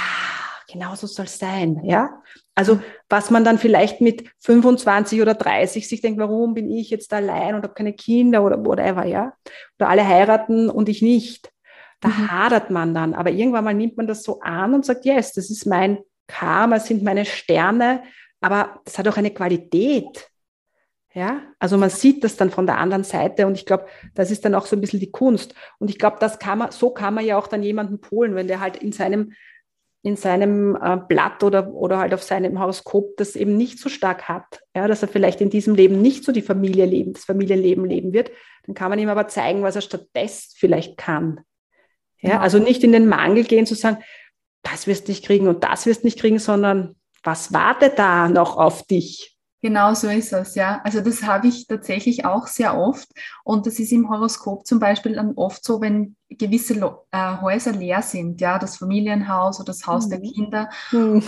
[0.72, 1.82] genau so soll es sein.
[1.84, 2.22] Ja?
[2.56, 2.80] Also
[3.10, 7.56] was man dann vielleicht mit 25 oder 30 sich denkt, warum bin ich jetzt allein
[7.56, 9.34] und habe keine Kinder oder whatever, ja?
[9.80, 11.52] Oder alle heiraten und ich nicht.
[12.00, 12.32] Da mhm.
[12.32, 13.14] hadert man dann.
[13.14, 16.80] Aber irgendwann mal nimmt man das so an und sagt, yes, das ist mein Karma,
[16.80, 18.04] sind meine Sterne,
[18.41, 20.27] aber das hat auch eine Qualität.
[21.13, 24.45] Ja, also man sieht das dann von der anderen Seite und ich glaube, das ist
[24.45, 25.54] dann auch so ein bisschen die Kunst.
[25.77, 28.47] Und ich glaube, das kann man, so kann man ja auch dann jemanden polen, wenn
[28.47, 29.34] der halt in seinem,
[30.04, 34.30] in seinem äh, Blatt oder, oder halt auf seinem Horoskop das eben nicht so stark
[34.30, 34.62] hat.
[34.73, 38.13] Ja, dass er vielleicht in diesem Leben nicht so die Familie leben, das Familienleben leben
[38.13, 38.32] wird,
[38.65, 41.41] dann kann man ihm aber zeigen, was er stattdessen vielleicht kann.
[42.21, 43.97] Ja, also nicht in den Mangel gehen zu sagen,
[44.63, 48.28] das wirst du nicht kriegen und das wirst du nicht kriegen, sondern was wartet da
[48.28, 49.38] noch auf dich?
[49.64, 50.82] Genau so ist es, ja.
[50.84, 53.08] Also das habe ich tatsächlich auch sehr oft.
[53.44, 56.74] Und das ist im Horoskop zum Beispiel dann oft so, wenn gewisse
[57.12, 60.10] äh, Häuser leer sind, ja, das Familienhaus oder das Haus mhm.
[60.10, 60.70] der Kinder.
[60.92, 61.24] Mhm.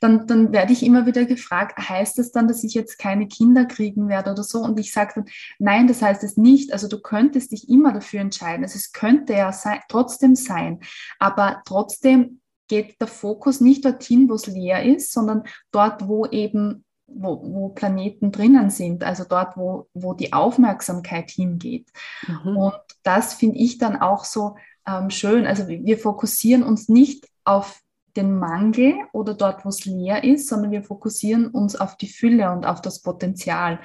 [0.00, 3.66] dann, dann werde ich immer wieder gefragt, heißt das dann, dass ich jetzt keine Kinder
[3.66, 4.60] kriegen werde oder so?
[4.60, 5.24] Und ich sage dann,
[5.58, 6.72] nein, das heißt es nicht.
[6.72, 8.64] Also du könntest dich immer dafür entscheiden.
[8.64, 10.80] Also es könnte ja sein, trotzdem sein.
[11.18, 16.84] Aber trotzdem geht der Fokus nicht dorthin, wo es leer ist, sondern dort, wo eben
[17.08, 21.88] wo, wo Planeten drinnen sind, also dort, wo, wo die Aufmerksamkeit hingeht.
[22.26, 22.56] Mhm.
[22.56, 25.46] Und das finde ich dann auch so ähm, schön.
[25.46, 27.80] Also wir fokussieren uns nicht auf
[28.16, 32.52] den Mangel oder dort, wo es leer ist, sondern wir fokussieren uns auf die Fülle
[32.52, 33.80] und auf das Potenzial.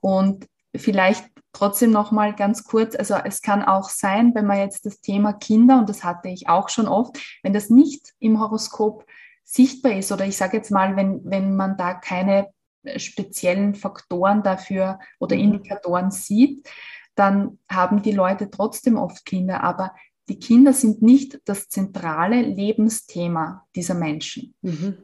[0.00, 4.84] Und vielleicht trotzdem noch mal ganz kurz, also es kann auch sein, wenn man jetzt
[4.84, 9.06] das Thema Kinder, und das hatte ich auch schon oft, wenn das nicht im Horoskop
[9.42, 12.48] sichtbar ist oder ich sage jetzt mal, wenn, wenn man da keine
[12.96, 15.42] speziellen Faktoren dafür oder mhm.
[15.42, 16.68] Indikatoren sieht,
[17.14, 19.94] dann haben die Leute trotzdem oft Kinder, aber
[20.28, 24.54] die Kinder sind nicht das zentrale Lebensthema dieser Menschen.
[24.60, 24.98] Mhm.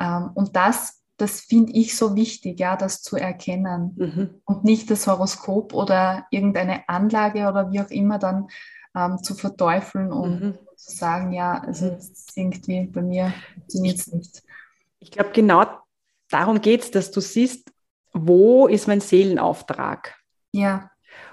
[0.00, 4.30] Ähm, und das das finde ich so wichtig, ja, das zu erkennen mhm.
[4.44, 8.48] und nicht das Horoskop oder irgendeine Anlage oder wie auch immer dann
[8.94, 10.58] ähm, zu verteufeln und mhm.
[10.76, 11.96] zu sagen, ja, also mhm.
[11.96, 14.42] es irgendwie bei mir funktioniert es nicht.
[15.00, 15.66] Ich glaube, genau
[16.30, 17.72] darum geht es, dass du siehst,
[18.12, 20.16] wo ist mein Seelenauftrag?
[20.52, 20.90] Ja.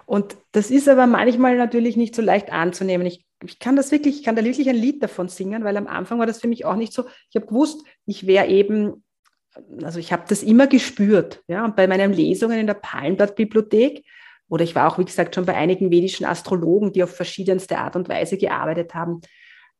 [0.07, 3.05] Und das ist aber manchmal natürlich nicht so leicht anzunehmen.
[3.05, 5.87] Ich, ich kann das wirklich, ich kann da wirklich ein Lied davon singen, weil am
[5.87, 7.05] Anfang war das für mich auch nicht so.
[7.29, 9.03] Ich habe gewusst, ich wäre eben
[9.83, 11.43] also ich habe das immer gespürt.
[11.47, 14.03] Ja, und bei meinen Lesungen in der Palmblatt-Bibliothek
[14.47, 17.95] oder ich war auch, wie gesagt, schon bei einigen vedischen Astrologen, die auf verschiedenste Art
[17.95, 19.21] und Weise gearbeitet haben.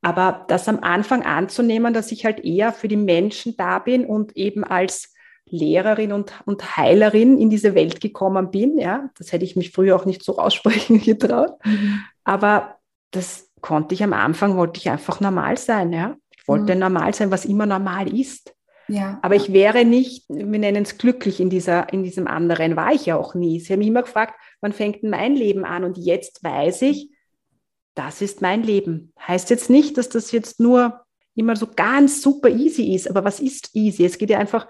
[0.01, 4.35] Aber das am Anfang anzunehmen, dass ich halt eher für die Menschen da bin und
[4.35, 5.13] eben als
[5.47, 9.95] Lehrerin und, und Heilerin in diese Welt gekommen bin, ja, das hätte ich mich früher
[9.95, 11.53] auch nicht so aussprechen getraut.
[11.63, 12.01] Mhm.
[12.23, 12.77] Aber
[13.11, 16.15] das konnte ich am Anfang, wollte ich einfach normal sein, ja.
[16.35, 16.81] Ich wollte mhm.
[16.81, 18.54] normal sein, was immer normal ist.
[18.87, 19.19] Ja.
[19.21, 23.05] Aber ich wäre nicht, wir nennen es glücklich in, dieser, in diesem anderen, war ich
[23.05, 23.59] ja auch nie.
[23.59, 25.83] Sie haben mich immer gefragt, wann fängt mein Leben an?
[25.83, 27.11] Und jetzt weiß ich,
[27.95, 29.13] das ist mein Leben.
[29.19, 33.39] Heißt jetzt nicht, dass das jetzt nur immer so ganz super easy ist, aber was
[33.39, 34.05] ist easy?
[34.05, 34.67] Es geht ja einfach,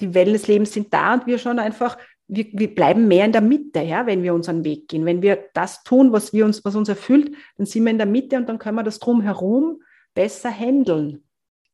[0.00, 3.32] die Wellen des Lebens sind da und wir schon einfach, wir, wir bleiben mehr in
[3.32, 5.04] der Mitte, ja, wenn wir unseren Weg gehen.
[5.04, 8.06] Wenn wir das tun, was, wir uns, was uns erfüllt, dann sind wir in der
[8.06, 9.82] Mitte und dann können wir das drumherum
[10.14, 11.24] besser handeln.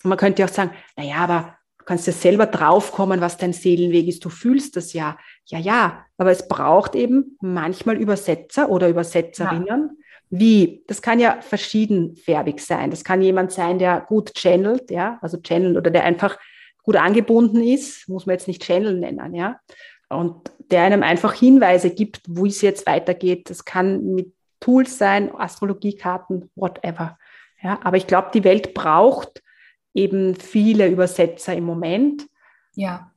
[0.02, 1.56] Und man könnte auch sagen, naja, aber
[1.86, 4.24] kannst ja selber draufkommen, was dein Seelenweg ist.
[4.24, 5.16] Du fühlst das ja.
[5.46, 6.04] Ja, ja.
[6.18, 9.66] Aber es braucht eben manchmal Übersetzer oder Übersetzerinnen.
[9.66, 10.06] Ja.
[10.28, 10.82] Wie?
[10.88, 12.90] Das kann ja verschiedenfärbig sein.
[12.90, 16.36] Das kann jemand sein, der gut channelt, ja, also channel oder der einfach
[16.82, 19.60] gut angebunden ist, muss man jetzt nicht Channel nennen, ja.
[20.08, 23.50] Und der einem einfach Hinweise gibt, wo es jetzt weitergeht.
[23.50, 27.18] Das kann mit Tools sein, Astrologiekarten, whatever.
[27.62, 29.42] Ja, aber ich glaube, die Welt braucht
[29.96, 32.28] eben viele Übersetzer im Moment.
[32.74, 33.12] Ja.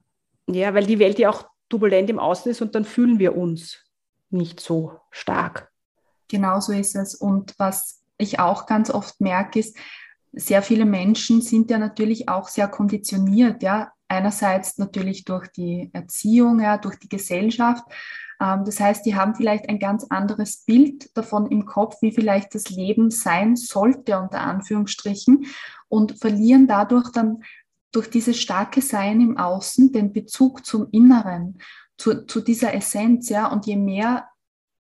[0.47, 3.85] Ja, weil die Welt ja auch turbulent im Außen ist und dann fühlen wir uns
[4.31, 5.71] nicht so stark.
[6.27, 7.13] Genau so ist es.
[7.15, 9.77] Und was ich auch ganz oft merke, ist,
[10.31, 13.91] sehr viele Menschen sind ja natürlich auch sehr konditioniert, ja.
[14.09, 17.83] Einerseits natürlich durch die Erziehung, ja, durch die Gesellschaft.
[18.41, 22.55] Ähm, das heißt, die haben vielleicht ein ganz anderes Bild davon im Kopf, wie vielleicht
[22.55, 25.45] das Leben sein sollte, unter Anführungsstrichen,
[25.87, 27.43] und verlieren dadurch dann
[27.91, 31.59] durch dieses starke Sein im Außen den Bezug zum Inneren,
[31.97, 33.47] zu, zu dieser Essenz, ja.
[33.47, 34.27] Und je mehr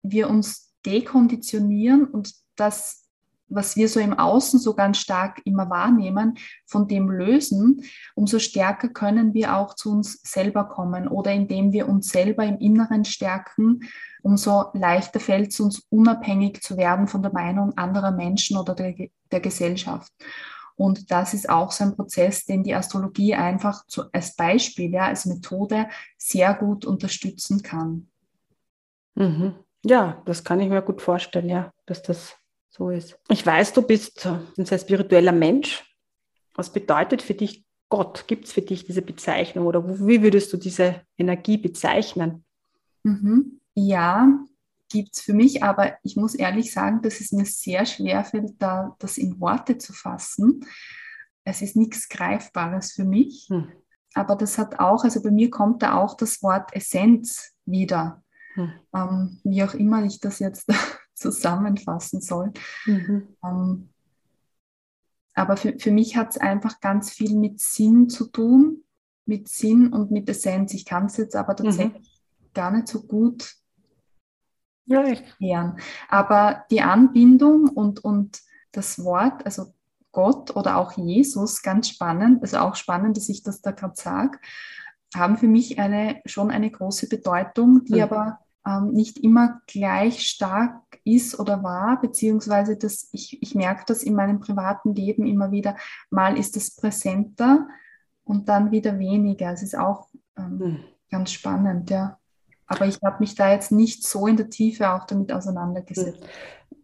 [0.03, 3.04] wir uns dekonditionieren und das
[3.47, 7.81] was wir so im Außen so ganz stark immer wahrnehmen, von dem lösen,
[8.15, 11.07] umso stärker können wir auch zu uns selber kommen.
[11.07, 13.81] Oder indem wir uns selber im Inneren stärken,
[14.23, 18.93] umso leichter fällt es uns, unabhängig zu werden von der Meinung anderer Menschen oder der,
[19.31, 20.11] der Gesellschaft.
[20.75, 25.05] Und das ist auch so ein Prozess, den die Astrologie einfach zu, als Beispiel, ja,
[25.05, 25.87] als Methode
[26.17, 28.09] sehr gut unterstützen kann.
[29.15, 29.55] Mhm.
[29.85, 32.35] Ja, das kann ich mir gut vorstellen, ja, dass das
[32.75, 33.17] so ist.
[33.29, 35.83] Ich weiß, du bist ein sehr spiritueller Mensch.
[36.53, 38.25] Was bedeutet für dich Gott?
[38.27, 42.43] Gibt es für dich diese Bezeichnung oder wie würdest du diese Energie bezeichnen?
[43.03, 43.61] Mhm.
[43.75, 44.27] Ja,
[44.89, 48.53] gibt es für mich, aber ich muss ehrlich sagen, dass es mir sehr schwer fällt,
[48.59, 50.65] da das in Worte zu fassen.
[51.43, 53.47] Es ist nichts Greifbares für mich.
[53.49, 53.71] Hm.
[54.13, 58.23] Aber das hat auch, also bei mir kommt da auch das Wort Essenz wieder.
[58.53, 58.71] Hm.
[58.93, 60.71] Ähm, wie auch immer ich das jetzt
[61.15, 62.51] zusammenfassen soll.
[62.85, 63.27] Mhm.
[63.43, 63.89] Ähm,
[65.33, 68.83] aber für, für mich hat es einfach ganz viel mit Sinn zu tun,
[69.25, 70.73] mit Sinn und mit Essenz.
[70.73, 71.57] Ich kann es jetzt aber mhm.
[71.57, 72.53] tatsächlich mhm.
[72.53, 73.55] gar nicht so gut
[74.85, 75.79] ja, erklären.
[76.09, 78.41] Aber die Anbindung und, und
[78.71, 79.73] das Wort, also
[80.11, 84.39] Gott oder auch Jesus, ganz spannend, also auch spannend, dass ich das da gerade sage,
[85.13, 88.03] haben für mich eine, schon eine große Bedeutung, die mhm.
[88.03, 94.03] aber ähm, nicht immer gleich stark ist oder war, beziehungsweise dass ich, ich merke das
[94.03, 95.75] in meinem privaten Leben immer wieder,
[96.09, 97.67] mal ist es präsenter
[98.23, 99.51] und dann wieder weniger.
[99.51, 100.79] Es ist auch ähm, hm.
[101.11, 102.17] ganz spannend, ja.
[102.67, 106.23] Aber ich habe mich da jetzt nicht so in der Tiefe auch damit auseinandergesetzt.
[106.23, 106.29] Hm.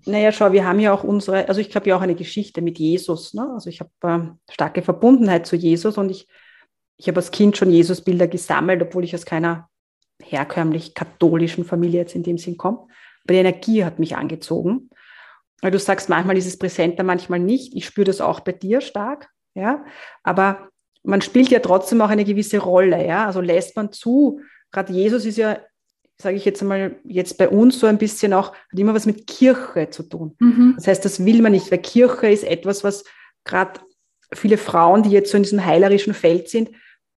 [0.06, 2.80] Naja, schau, wir haben ja auch unsere, also ich habe ja auch eine Geschichte mit
[2.80, 3.34] Jesus.
[3.34, 3.50] Ne?
[3.54, 6.28] Also ich habe äh, starke Verbundenheit zu Jesus und ich,
[6.98, 9.71] ich habe als Kind schon Jesusbilder gesammelt, obwohl ich aus keiner
[10.22, 12.88] herkömmlich katholischen Familie jetzt in dem Sinn komme.
[13.24, 14.90] Aber die Energie hat mich angezogen.
[15.62, 17.76] Weil du sagst, manchmal ist es präsenter, manchmal nicht.
[17.76, 19.30] Ich spüre das auch bei dir stark.
[19.54, 19.86] Ja,
[20.24, 20.70] aber
[21.04, 23.06] man spielt ja trotzdem auch eine gewisse Rolle.
[23.06, 24.40] Ja, also lässt man zu.
[24.72, 25.60] Gerade Jesus ist ja,
[26.18, 29.28] sage ich jetzt einmal, jetzt bei uns so ein bisschen auch, hat immer was mit
[29.28, 30.36] Kirche zu tun.
[30.40, 30.74] Mhm.
[30.78, 33.04] Das heißt, das will man nicht, weil Kirche ist etwas, was
[33.44, 33.82] gerade
[34.34, 36.70] viele Frauen, die jetzt so in diesem heilerischen Feld sind,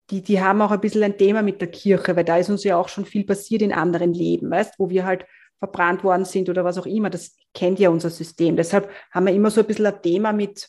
[0.09, 2.63] die, die haben auch ein bisschen ein Thema mit der Kirche, weil da ist uns
[2.63, 5.25] ja auch schon viel passiert in anderen Leben, weißt, wo wir halt
[5.59, 7.09] verbrannt worden sind oder was auch immer.
[7.09, 8.57] Das kennt ja unser System.
[8.57, 10.67] Deshalb haben wir immer so ein bisschen ein Thema mit,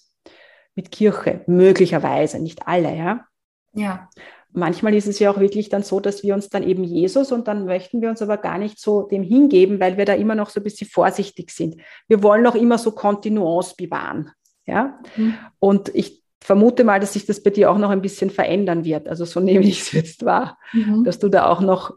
[0.76, 3.26] mit Kirche, möglicherweise, nicht alle, ja.
[3.72, 4.09] Ja.
[4.53, 7.49] Manchmal ist es ja auch wirklich dann so, dass wir uns dann eben Jesus und
[7.49, 10.49] dann möchten wir uns aber gar nicht so dem hingeben, weil wir da immer noch
[10.49, 11.76] so ein bisschen vorsichtig sind.
[12.07, 14.30] Wir wollen auch immer so Kontinuance bewahren.
[14.64, 15.01] Ja.
[15.16, 15.35] Mhm.
[15.59, 19.09] Und ich vermute mal, dass sich das bei dir auch noch ein bisschen verändern wird.
[19.09, 21.03] Also so nehme ich es jetzt wahr, mhm.
[21.03, 21.95] dass du da auch noch,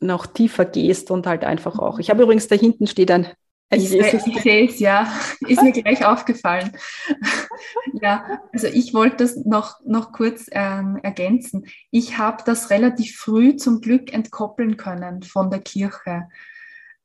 [0.00, 2.00] noch tiefer gehst und halt einfach auch.
[2.00, 3.26] Ich habe übrigens da hinten steht ein,
[3.70, 4.26] ein ich, Jesus.
[4.26, 5.06] Ich sehe es, ja.
[5.48, 6.72] Ist mir gleich aufgefallen.
[8.02, 11.66] ja, also ich wollte das noch, noch kurz ähm, ergänzen.
[11.92, 16.26] Ich habe das relativ früh zum Glück entkoppeln können von der Kirche.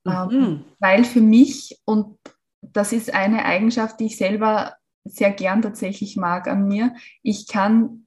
[0.04, 0.32] Ähm, mhm.
[0.32, 2.18] Ähm, weil für mich, und
[2.62, 4.74] das ist eine Eigenschaft, die ich selber
[5.04, 6.94] sehr gern tatsächlich mag an mir.
[7.22, 8.06] Ich kann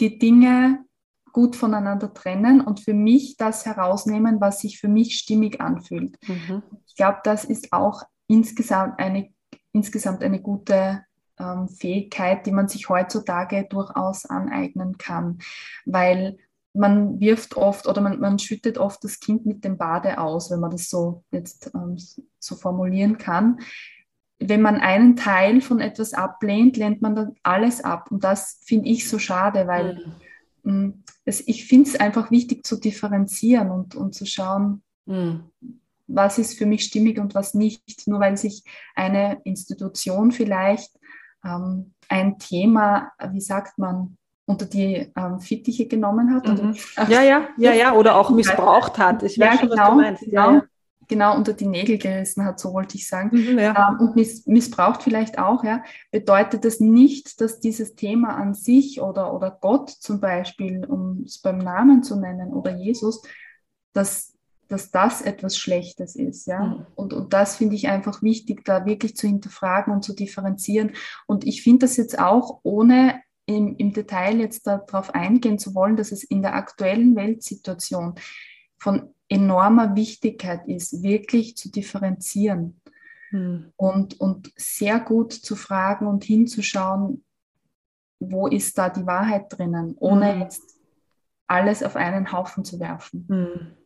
[0.00, 0.84] die Dinge
[1.32, 6.18] gut voneinander trennen und für mich das herausnehmen, was sich für mich stimmig anfühlt.
[6.26, 6.62] Mhm.
[6.86, 9.30] Ich glaube, das ist auch insgesamt eine,
[9.72, 11.04] insgesamt eine gute
[11.38, 15.38] ähm, Fähigkeit, die man sich heutzutage durchaus aneignen kann,
[15.84, 16.38] weil
[16.72, 20.60] man wirft oft oder man, man schüttet oft das Kind mit dem Bade aus, wenn
[20.60, 21.96] man das so jetzt ähm,
[22.38, 23.58] so formulieren kann
[24.40, 28.10] wenn man einen Teil von etwas ablehnt, lehnt man dann alles ab.
[28.10, 30.14] Und das finde ich so schade, weil
[30.62, 31.04] mhm.
[31.24, 35.50] es, ich finde es einfach wichtig zu differenzieren und, und zu schauen, mhm.
[36.06, 38.06] was ist für mich stimmig und was nicht.
[38.06, 38.64] Nur weil sich
[38.94, 40.90] eine Institution vielleicht
[41.44, 44.16] ähm, ein Thema, wie sagt man,
[44.46, 46.48] unter die ähm, Fittiche genommen hat.
[46.48, 46.74] Mhm.
[47.08, 49.22] ja, ja, ja, ja, oder auch missbraucht hat.
[49.22, 50.22] Ich weiß ja, schon, genau, was du meinst.
[50.22, 50.50] Genau.
[50.50, 50.62] Ja, ja
[51.10, 53.30] genau unter die Nägel gerissen hat, so wollte ich sagen.
[53.32, 53.90] Mhm, ja.
[53.90, 59.02] ähm, und miss missbraucht vielleicht auch, ja, bedeutet das nicht, dass dieses Thema an sich
[59.02, 63.20] oder, oder Gott zum Beispiel, um es beim Namen zu nennen, oder Jesus,
[63.92, 64.32] dass,
[64.68, 66.46] dass das etwas Schlechtes ist.
[66.46, 66.60] Ja?
[66.64, 66.86] Mhm.
[66.94, 70.92] Und, und das finde ich einfach wichtig, da wirklich zu hinterfragen und zu differenzieren.
[71.26, 75.96] Und ich finde das jetzt auch, ohne im, im Detail jetzt darauf eingehen zu wollen,
[75.96, 78.14] dass es in der aktuellen Weltsituation
[78.78, 82.80] von enormer Wichtigkeit ist, wirklich zu differenzieren
[83.30, 83.72] hm.
[83.76, 87.24] und, und sehr gut zu fragen und hinzuschauen,
[88.18, 90.40] wo ist da die Wahrheit drinnen, ohne hm.
[90.40, 90.76] jetzt
[91.46, 93.26] alles auf einen Haufen zu werfen.
[93.28, 93.76] Hm.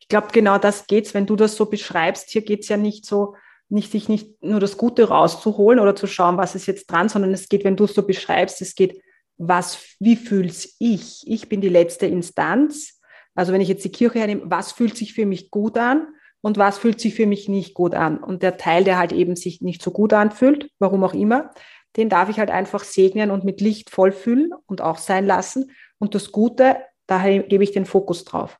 [0.00, 2.30] Ich glaube, genau das geht es, wenn du das so beschreibst.
[2.30, 3.34] Hier geht es ja nicht so,
[3.68, 7.32] nicht sich nicht nur das Gute rauszuholen oder zu schauen, was ist jetzt dran, sondern
[7.32, 9.02] es geht, wenn du es so beschreibst, es geht,
[9.38, 11.24] was, wie fühl's ich?
[11.26, 12.95] Ich bin die letzte Instanz.
[13.36, 16.08] Also wenn ich jetzt die Kirche hernehme, was fühlt sich für mich gut an
[16.40, 18.18] und was fühlt sich für mich nicht gut an?
[18.18, 21.50] Und der Teil, der halt eben sich nicht so gut anfühlt, warum auch immer,
[21.96, 25.70] den darf ich halt einfach segnen und mit Licht vollfüllen und auch sein lassen.
[25.98, 26.76] Und das Gute,
[27.06, 28.58] daher gebe ich den Fokus drauf.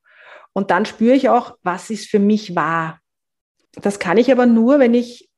[0.52, 3.00] Und dann spüre ich auch, was ist für mich wahr.
[3.72, 5.30] Das kann ich aber nur, wenn ich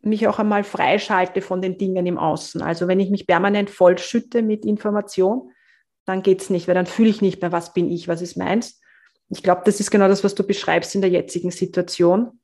[0.00, 2.62] mich auch einmal freischalte von den Dingen im Außen.
[2.62, 5.50] Also wenn ich mich permanent vollschütte mit Information,
[6.06, 8.36] dann geht es nicht, weil dann fühle ich nicht mehr, was bin ich, was ist
[8.36, 8.79] meins.
[9.30, 12.40] Ich glaube, das ist genau das, was du beschreibst in der jetzigen Situation.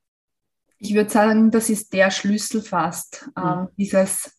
[0.78, 3.42] Ich würde sagen, das ist der Schlüssel fast, mhm.
[3.42, 4.32] ähm, dieses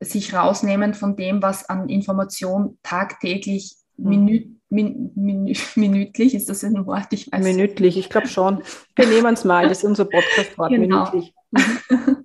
[0.00, 4.08] sich rausnehmen von dem, was an Information tagtäglich, mhm.
[4.08, 7.06] minü min min minütlich, ist das ein Wort?
[7.10, 8.62] Ich weiß minütlich, ich glaube schon.
[8.94, 11.10] Wir nehmen es mal, das ist unser Podcast-Wort, genau.
[11.10, 11.34] minütlich.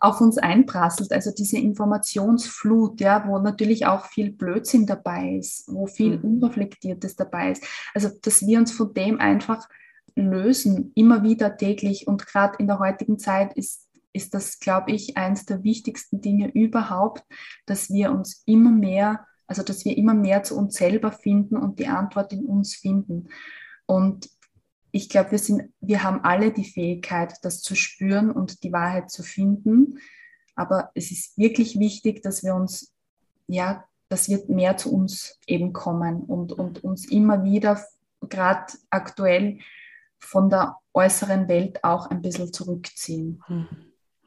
[0.00, 1.12] auf uns einprasselt.
[1.12, 6.24] Also diese Informationsflut, ja, wo natürlich auch viel Blödsinn dabei ist, wo viel mhm.
[6.24, 7.64] Unreflektiertes dabei ist.
[7.94, 9.66] Also dass wir uns von dem einfach
[10.16, 12.06] lösen, immer wieder täglich.
[12.06, 16.50] Und gerade in der heutigen Zeit ist, ist das, glaube ich, eines der wichtigsten Dinge
[16.52, 17.24] überhaupt,
[17.66, 21.78] dass wir uns immer mehr, also dass wir immer mehr zu uns selber finden und
[21.78, 23.28] die Antwort in uns finden.
[23.86, 24.28] Und
[24.94, 29.10] ich glaube, wir, sind, wir haben alle die Fähigkeit, das zu spüren und die Wahrheit
[29.10, 29.98] zu finden.
[30.54, 32.94] Aber es ist wirklich wichtig, dass wir uns,
[33.48, 37.84] ja, dass wir mehr zu uns eben kommen und, und uns immer wieder,
[38.20, 39.58] gerade aktuell,
[40.20, 43.42] von der äußeren Welt auch ein bisschen zurückziehen.
[43.48, 43.66] Mhm.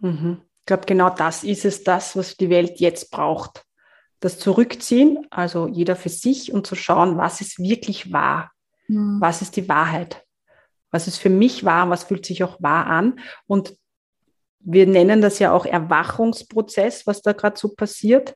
[0.01, 0.41] Mhm.
[0.59, 3.65] Ich glaube, genau das ist es, das, was die Welt jetzt braucht.
[4.19, 8.51] Das Zurückziehen, also jeder für sich und zu schauen, was ist wirklich wahr,
[8.89, 9.21] mhm.
[9.21, 10.26] was ist die Wahrheit
[10.91, 13.19] was ist für mich wahr, was fühlt sich auch wahr an.
[13.45, 13.75] Und
[14.59, 18.35] wir nennen das ja auch Erwachungsprozess, was da gerade so passiert.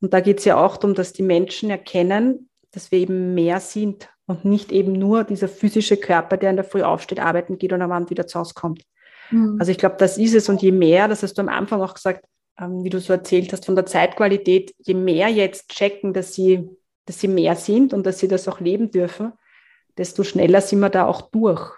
[0.00, 3.60] Und da geht es ja auch darum, dass die Menschen erkennen, dass wir eben mehr
[3.60, 7.72] sind und nicht eben nur dieser physische Körper, der in der Früh aufsteht, arbeiten geht
[7.72, 8.82] und am Abend wieder zu Hause kommt.
[9.30, 9.56] Mhm.
[9.58, 10.48] Also ich glaube, das ist es.
[10.48, 12.24] Und je mehr, das hast du am Anfang auch gesagt,
[12.60, 16.68] ähm, wie du so erzählt hast, von der Zeitqualität, je mehr jetzt checken, dass sie,
[17.06, 19.32] dass sie mehr sind und dass sie das auch leben dürfen,
[19.96, 21.72] desto schneller sind wir da auch durch.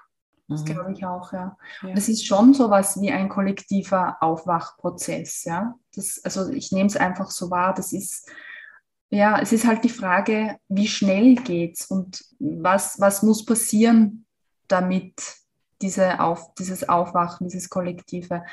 [0.50, 0.66] Das mhm.
[0.66, 1.56] glaube ich auch, ja.
[1.82, 1.94] ja.
[1.94, 5.74] Das ist schon so was wie ein kollektiver Aufwachprozess, ja.
[5.94, 8.28] Das, also ich nehme es einfach so wahr, das ist,
[9.08, 14.26] ja, es ist halt die Frage, wie schnell geht's und was, was muss passieren,
[14.68, 15.14] damit
[15.80, 18.44] diese Auf, dieses Aufwachen, dieses Kollektive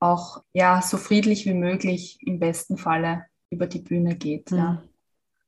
[0.00, 4.50] auch ja, so friedlich wie möglich im besten Falle über die Bühne geht.
[4.50, 4.58] Mhm.
[4.58, 4.82] Ja.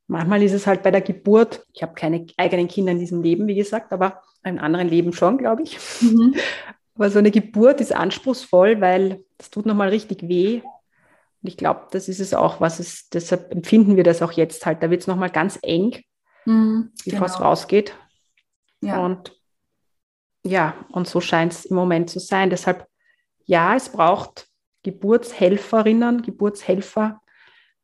[0.08, 3.46] Manchmal ist es halt bei der Geburt, ich habe keine eigenen Kinder in diesem Leben,
[3.48, 5.78] wie gesagt, aber in anderen Leben schon, glaube ich.
[6.00, 6.34] Mhm.
[6.94, 10.62] Aber so eine Geburt ist anspruchsvoll, weil das tut nochmal richtig weh.
[11.42, 14.64] Und ich glaube, das ist es auch, was es, deshalb empfinden wir das auch jetzt
[14.64, 14.82] halt.
[14.82, 16.02] Da wird es nochmal ganz eng,
[16.46, 17.34] mhm, bevor genau.
[17.34, 17.94] es rausgeht.
[18.80, 19.04] Ja.
[19.04, 19.36] Und
[20.42, 22.50] ja, und so scheint es im Moment zu sein.
[22.50, 22.86] Deshalb,
[23.44, 24.48] ja, es braucht
[24.84, 27.20] Geburtshelferinnen, Geburtshelfer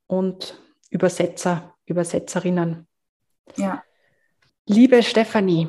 [0.06, 2.86] und Übersetzer, Übersetzerinnen.
[3.56, 3.82] Ja.
[4.66, 5.68] Liebe Stefanie,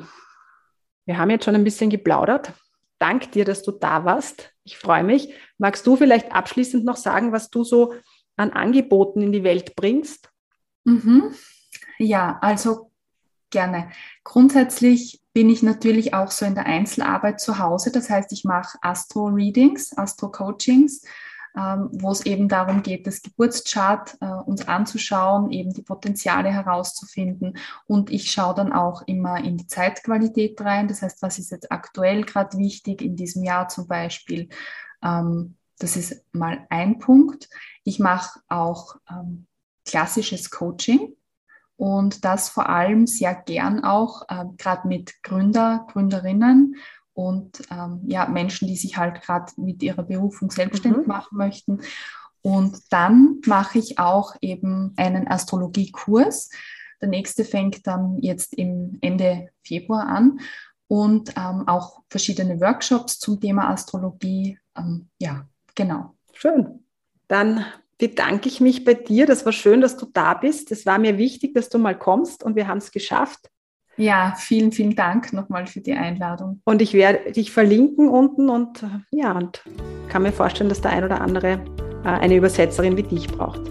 [1.06, 2.54] wir haben jetzt schon ein bisschen geplaudert.
[3.00, 4.54] Dank dir, dass du da warst.
[4.64, 5.34] Ich freue mich.
[5.58, 7.94] Magst du vielleicht abschließend noch sagen, was du so
[8.36, 10.30] an Angeboten in die Welt bringst?
[10.86, 11.34] Mhm.
[11.98, 12.92] Ja, also
[13.50, 13.90] gerne.
[14.24, 17.92] Grundsätzlich bin ich natürlich auch so in der Einzelarbeit zu Hause.
[17.92, 21.02] Das heißt, ich mache Astro-Readings, Astro-Coachings
[21.56, 27.58] wo es eben darum geht, das Geburtschart äh, uns anzuschauen, eben die Potenziale herauszufinden.
[27.86, 30.88] Und ich schaue dann auch immer in die Zeitqualität rein.
[30.88, 34.50] Das heißt, was ist jetzt aktuell gerade wichtig in diesem Jahr zum Beispiel?
[35.04, 37.50] Ähm, das ist mal ein Punkt.
[37.84, 39.48] Ich mache auch ähm,
[39.86, 41.16] klassisches Coaching
[41.76, 46.78] und das vor allem sehr gern auch äh, gerade mit Gründer, Gründerinnen
[47.14, 51.08] und ähm, ja, Menschen, die sich halt gerade mit ihrer Berufung selbstständig mhm.
[51.08, 51.82] machen möchten.
[52.42, 56.50] Und dann mache ich auch eben einen Astrologiekurs.
[57.02, 60.40] Der nächste fängt dann jetzt im Ende Februar an
[60.88, 64.60] und ähm, auch verschiedene Workshops zum Thema Astrologie.
[64.78, 66.16] Ähm, ja, genau.
[66.34, 66.84] Schön.
[67.28, 67.66] Dann
[67.98, 69.26] bedanke ich mich bei dir.
[69.26, 70.72] Das war schön, dass du da bist.
[70.72, 73.50] Es war mir wichtig, dass du mal kommst und wir haben es geschafft.
[73.98, 76.62] Ja, vielen, vielen Dank nochmal für die Einladung.
[76.66, 79.64] Und ich werde dich verlinken unten und äh, ja, und
[80.10, 81.60] kann mir vorstellen, dass der ein oder andere
[82.04, 83.62] äh, eine Übersetzerin wie dich braucht.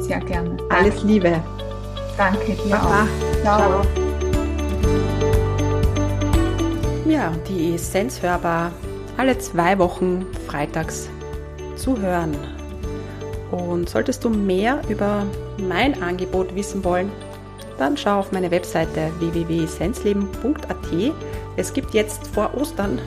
[0.00, 0.56] Sehr gerne.
[0.70, 1.40] Alles Liebe.
[2.16, 3.02] Danke dir Baba.
[3.02, 3.42] auch.
[3.42, 3.58] Ciao.
[3.58, 3.82] Ciao.
[7.06, 8.72] Ja, die Essenz hörbar
[9.16, 11.08] alle zwei Wochen freitags
[11.76, 12.36] zu hören.
[13.50, 15.24] Und solltest du mehr über
[15.58, 17.10] mein Angebot wissen wollen,
[17.78, 21.14] dann schau auf meine Webseite www.sensleben.at.
[21.56, 22.98] Es gibt jetzt vor Ostern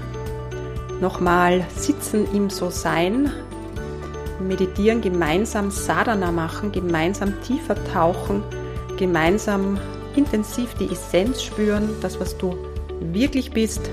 [0.99, 3.31] nochmal Sitzen im So-Sein,
[4.39, 8.43] meditieren, gemeinsam Sadhana machen, gemeinsam tiefer tauchen,
[8.97, 9.77] gemeinsam
[10.15, 12.55] intensiv die Essenz spüren, das, was du
[12.99, 13.89] wirklich bist,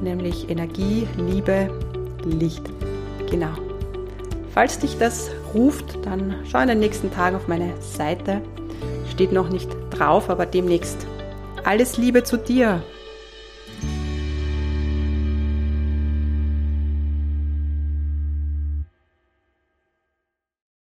[0.00, 1.70] nämlich Energie, Liebe,
[2.24, 2.62] Licht.
[3.30, 3.52] Genau.
[4.52, 8.40] Falls dich das ruft, dann schau in den nächsten Tagen auf meine Seite.
[9.10, 11.06] Steht noch nicht drauf, aber demnächst.
[11.64, 12.82] Alles Liebe zu dir.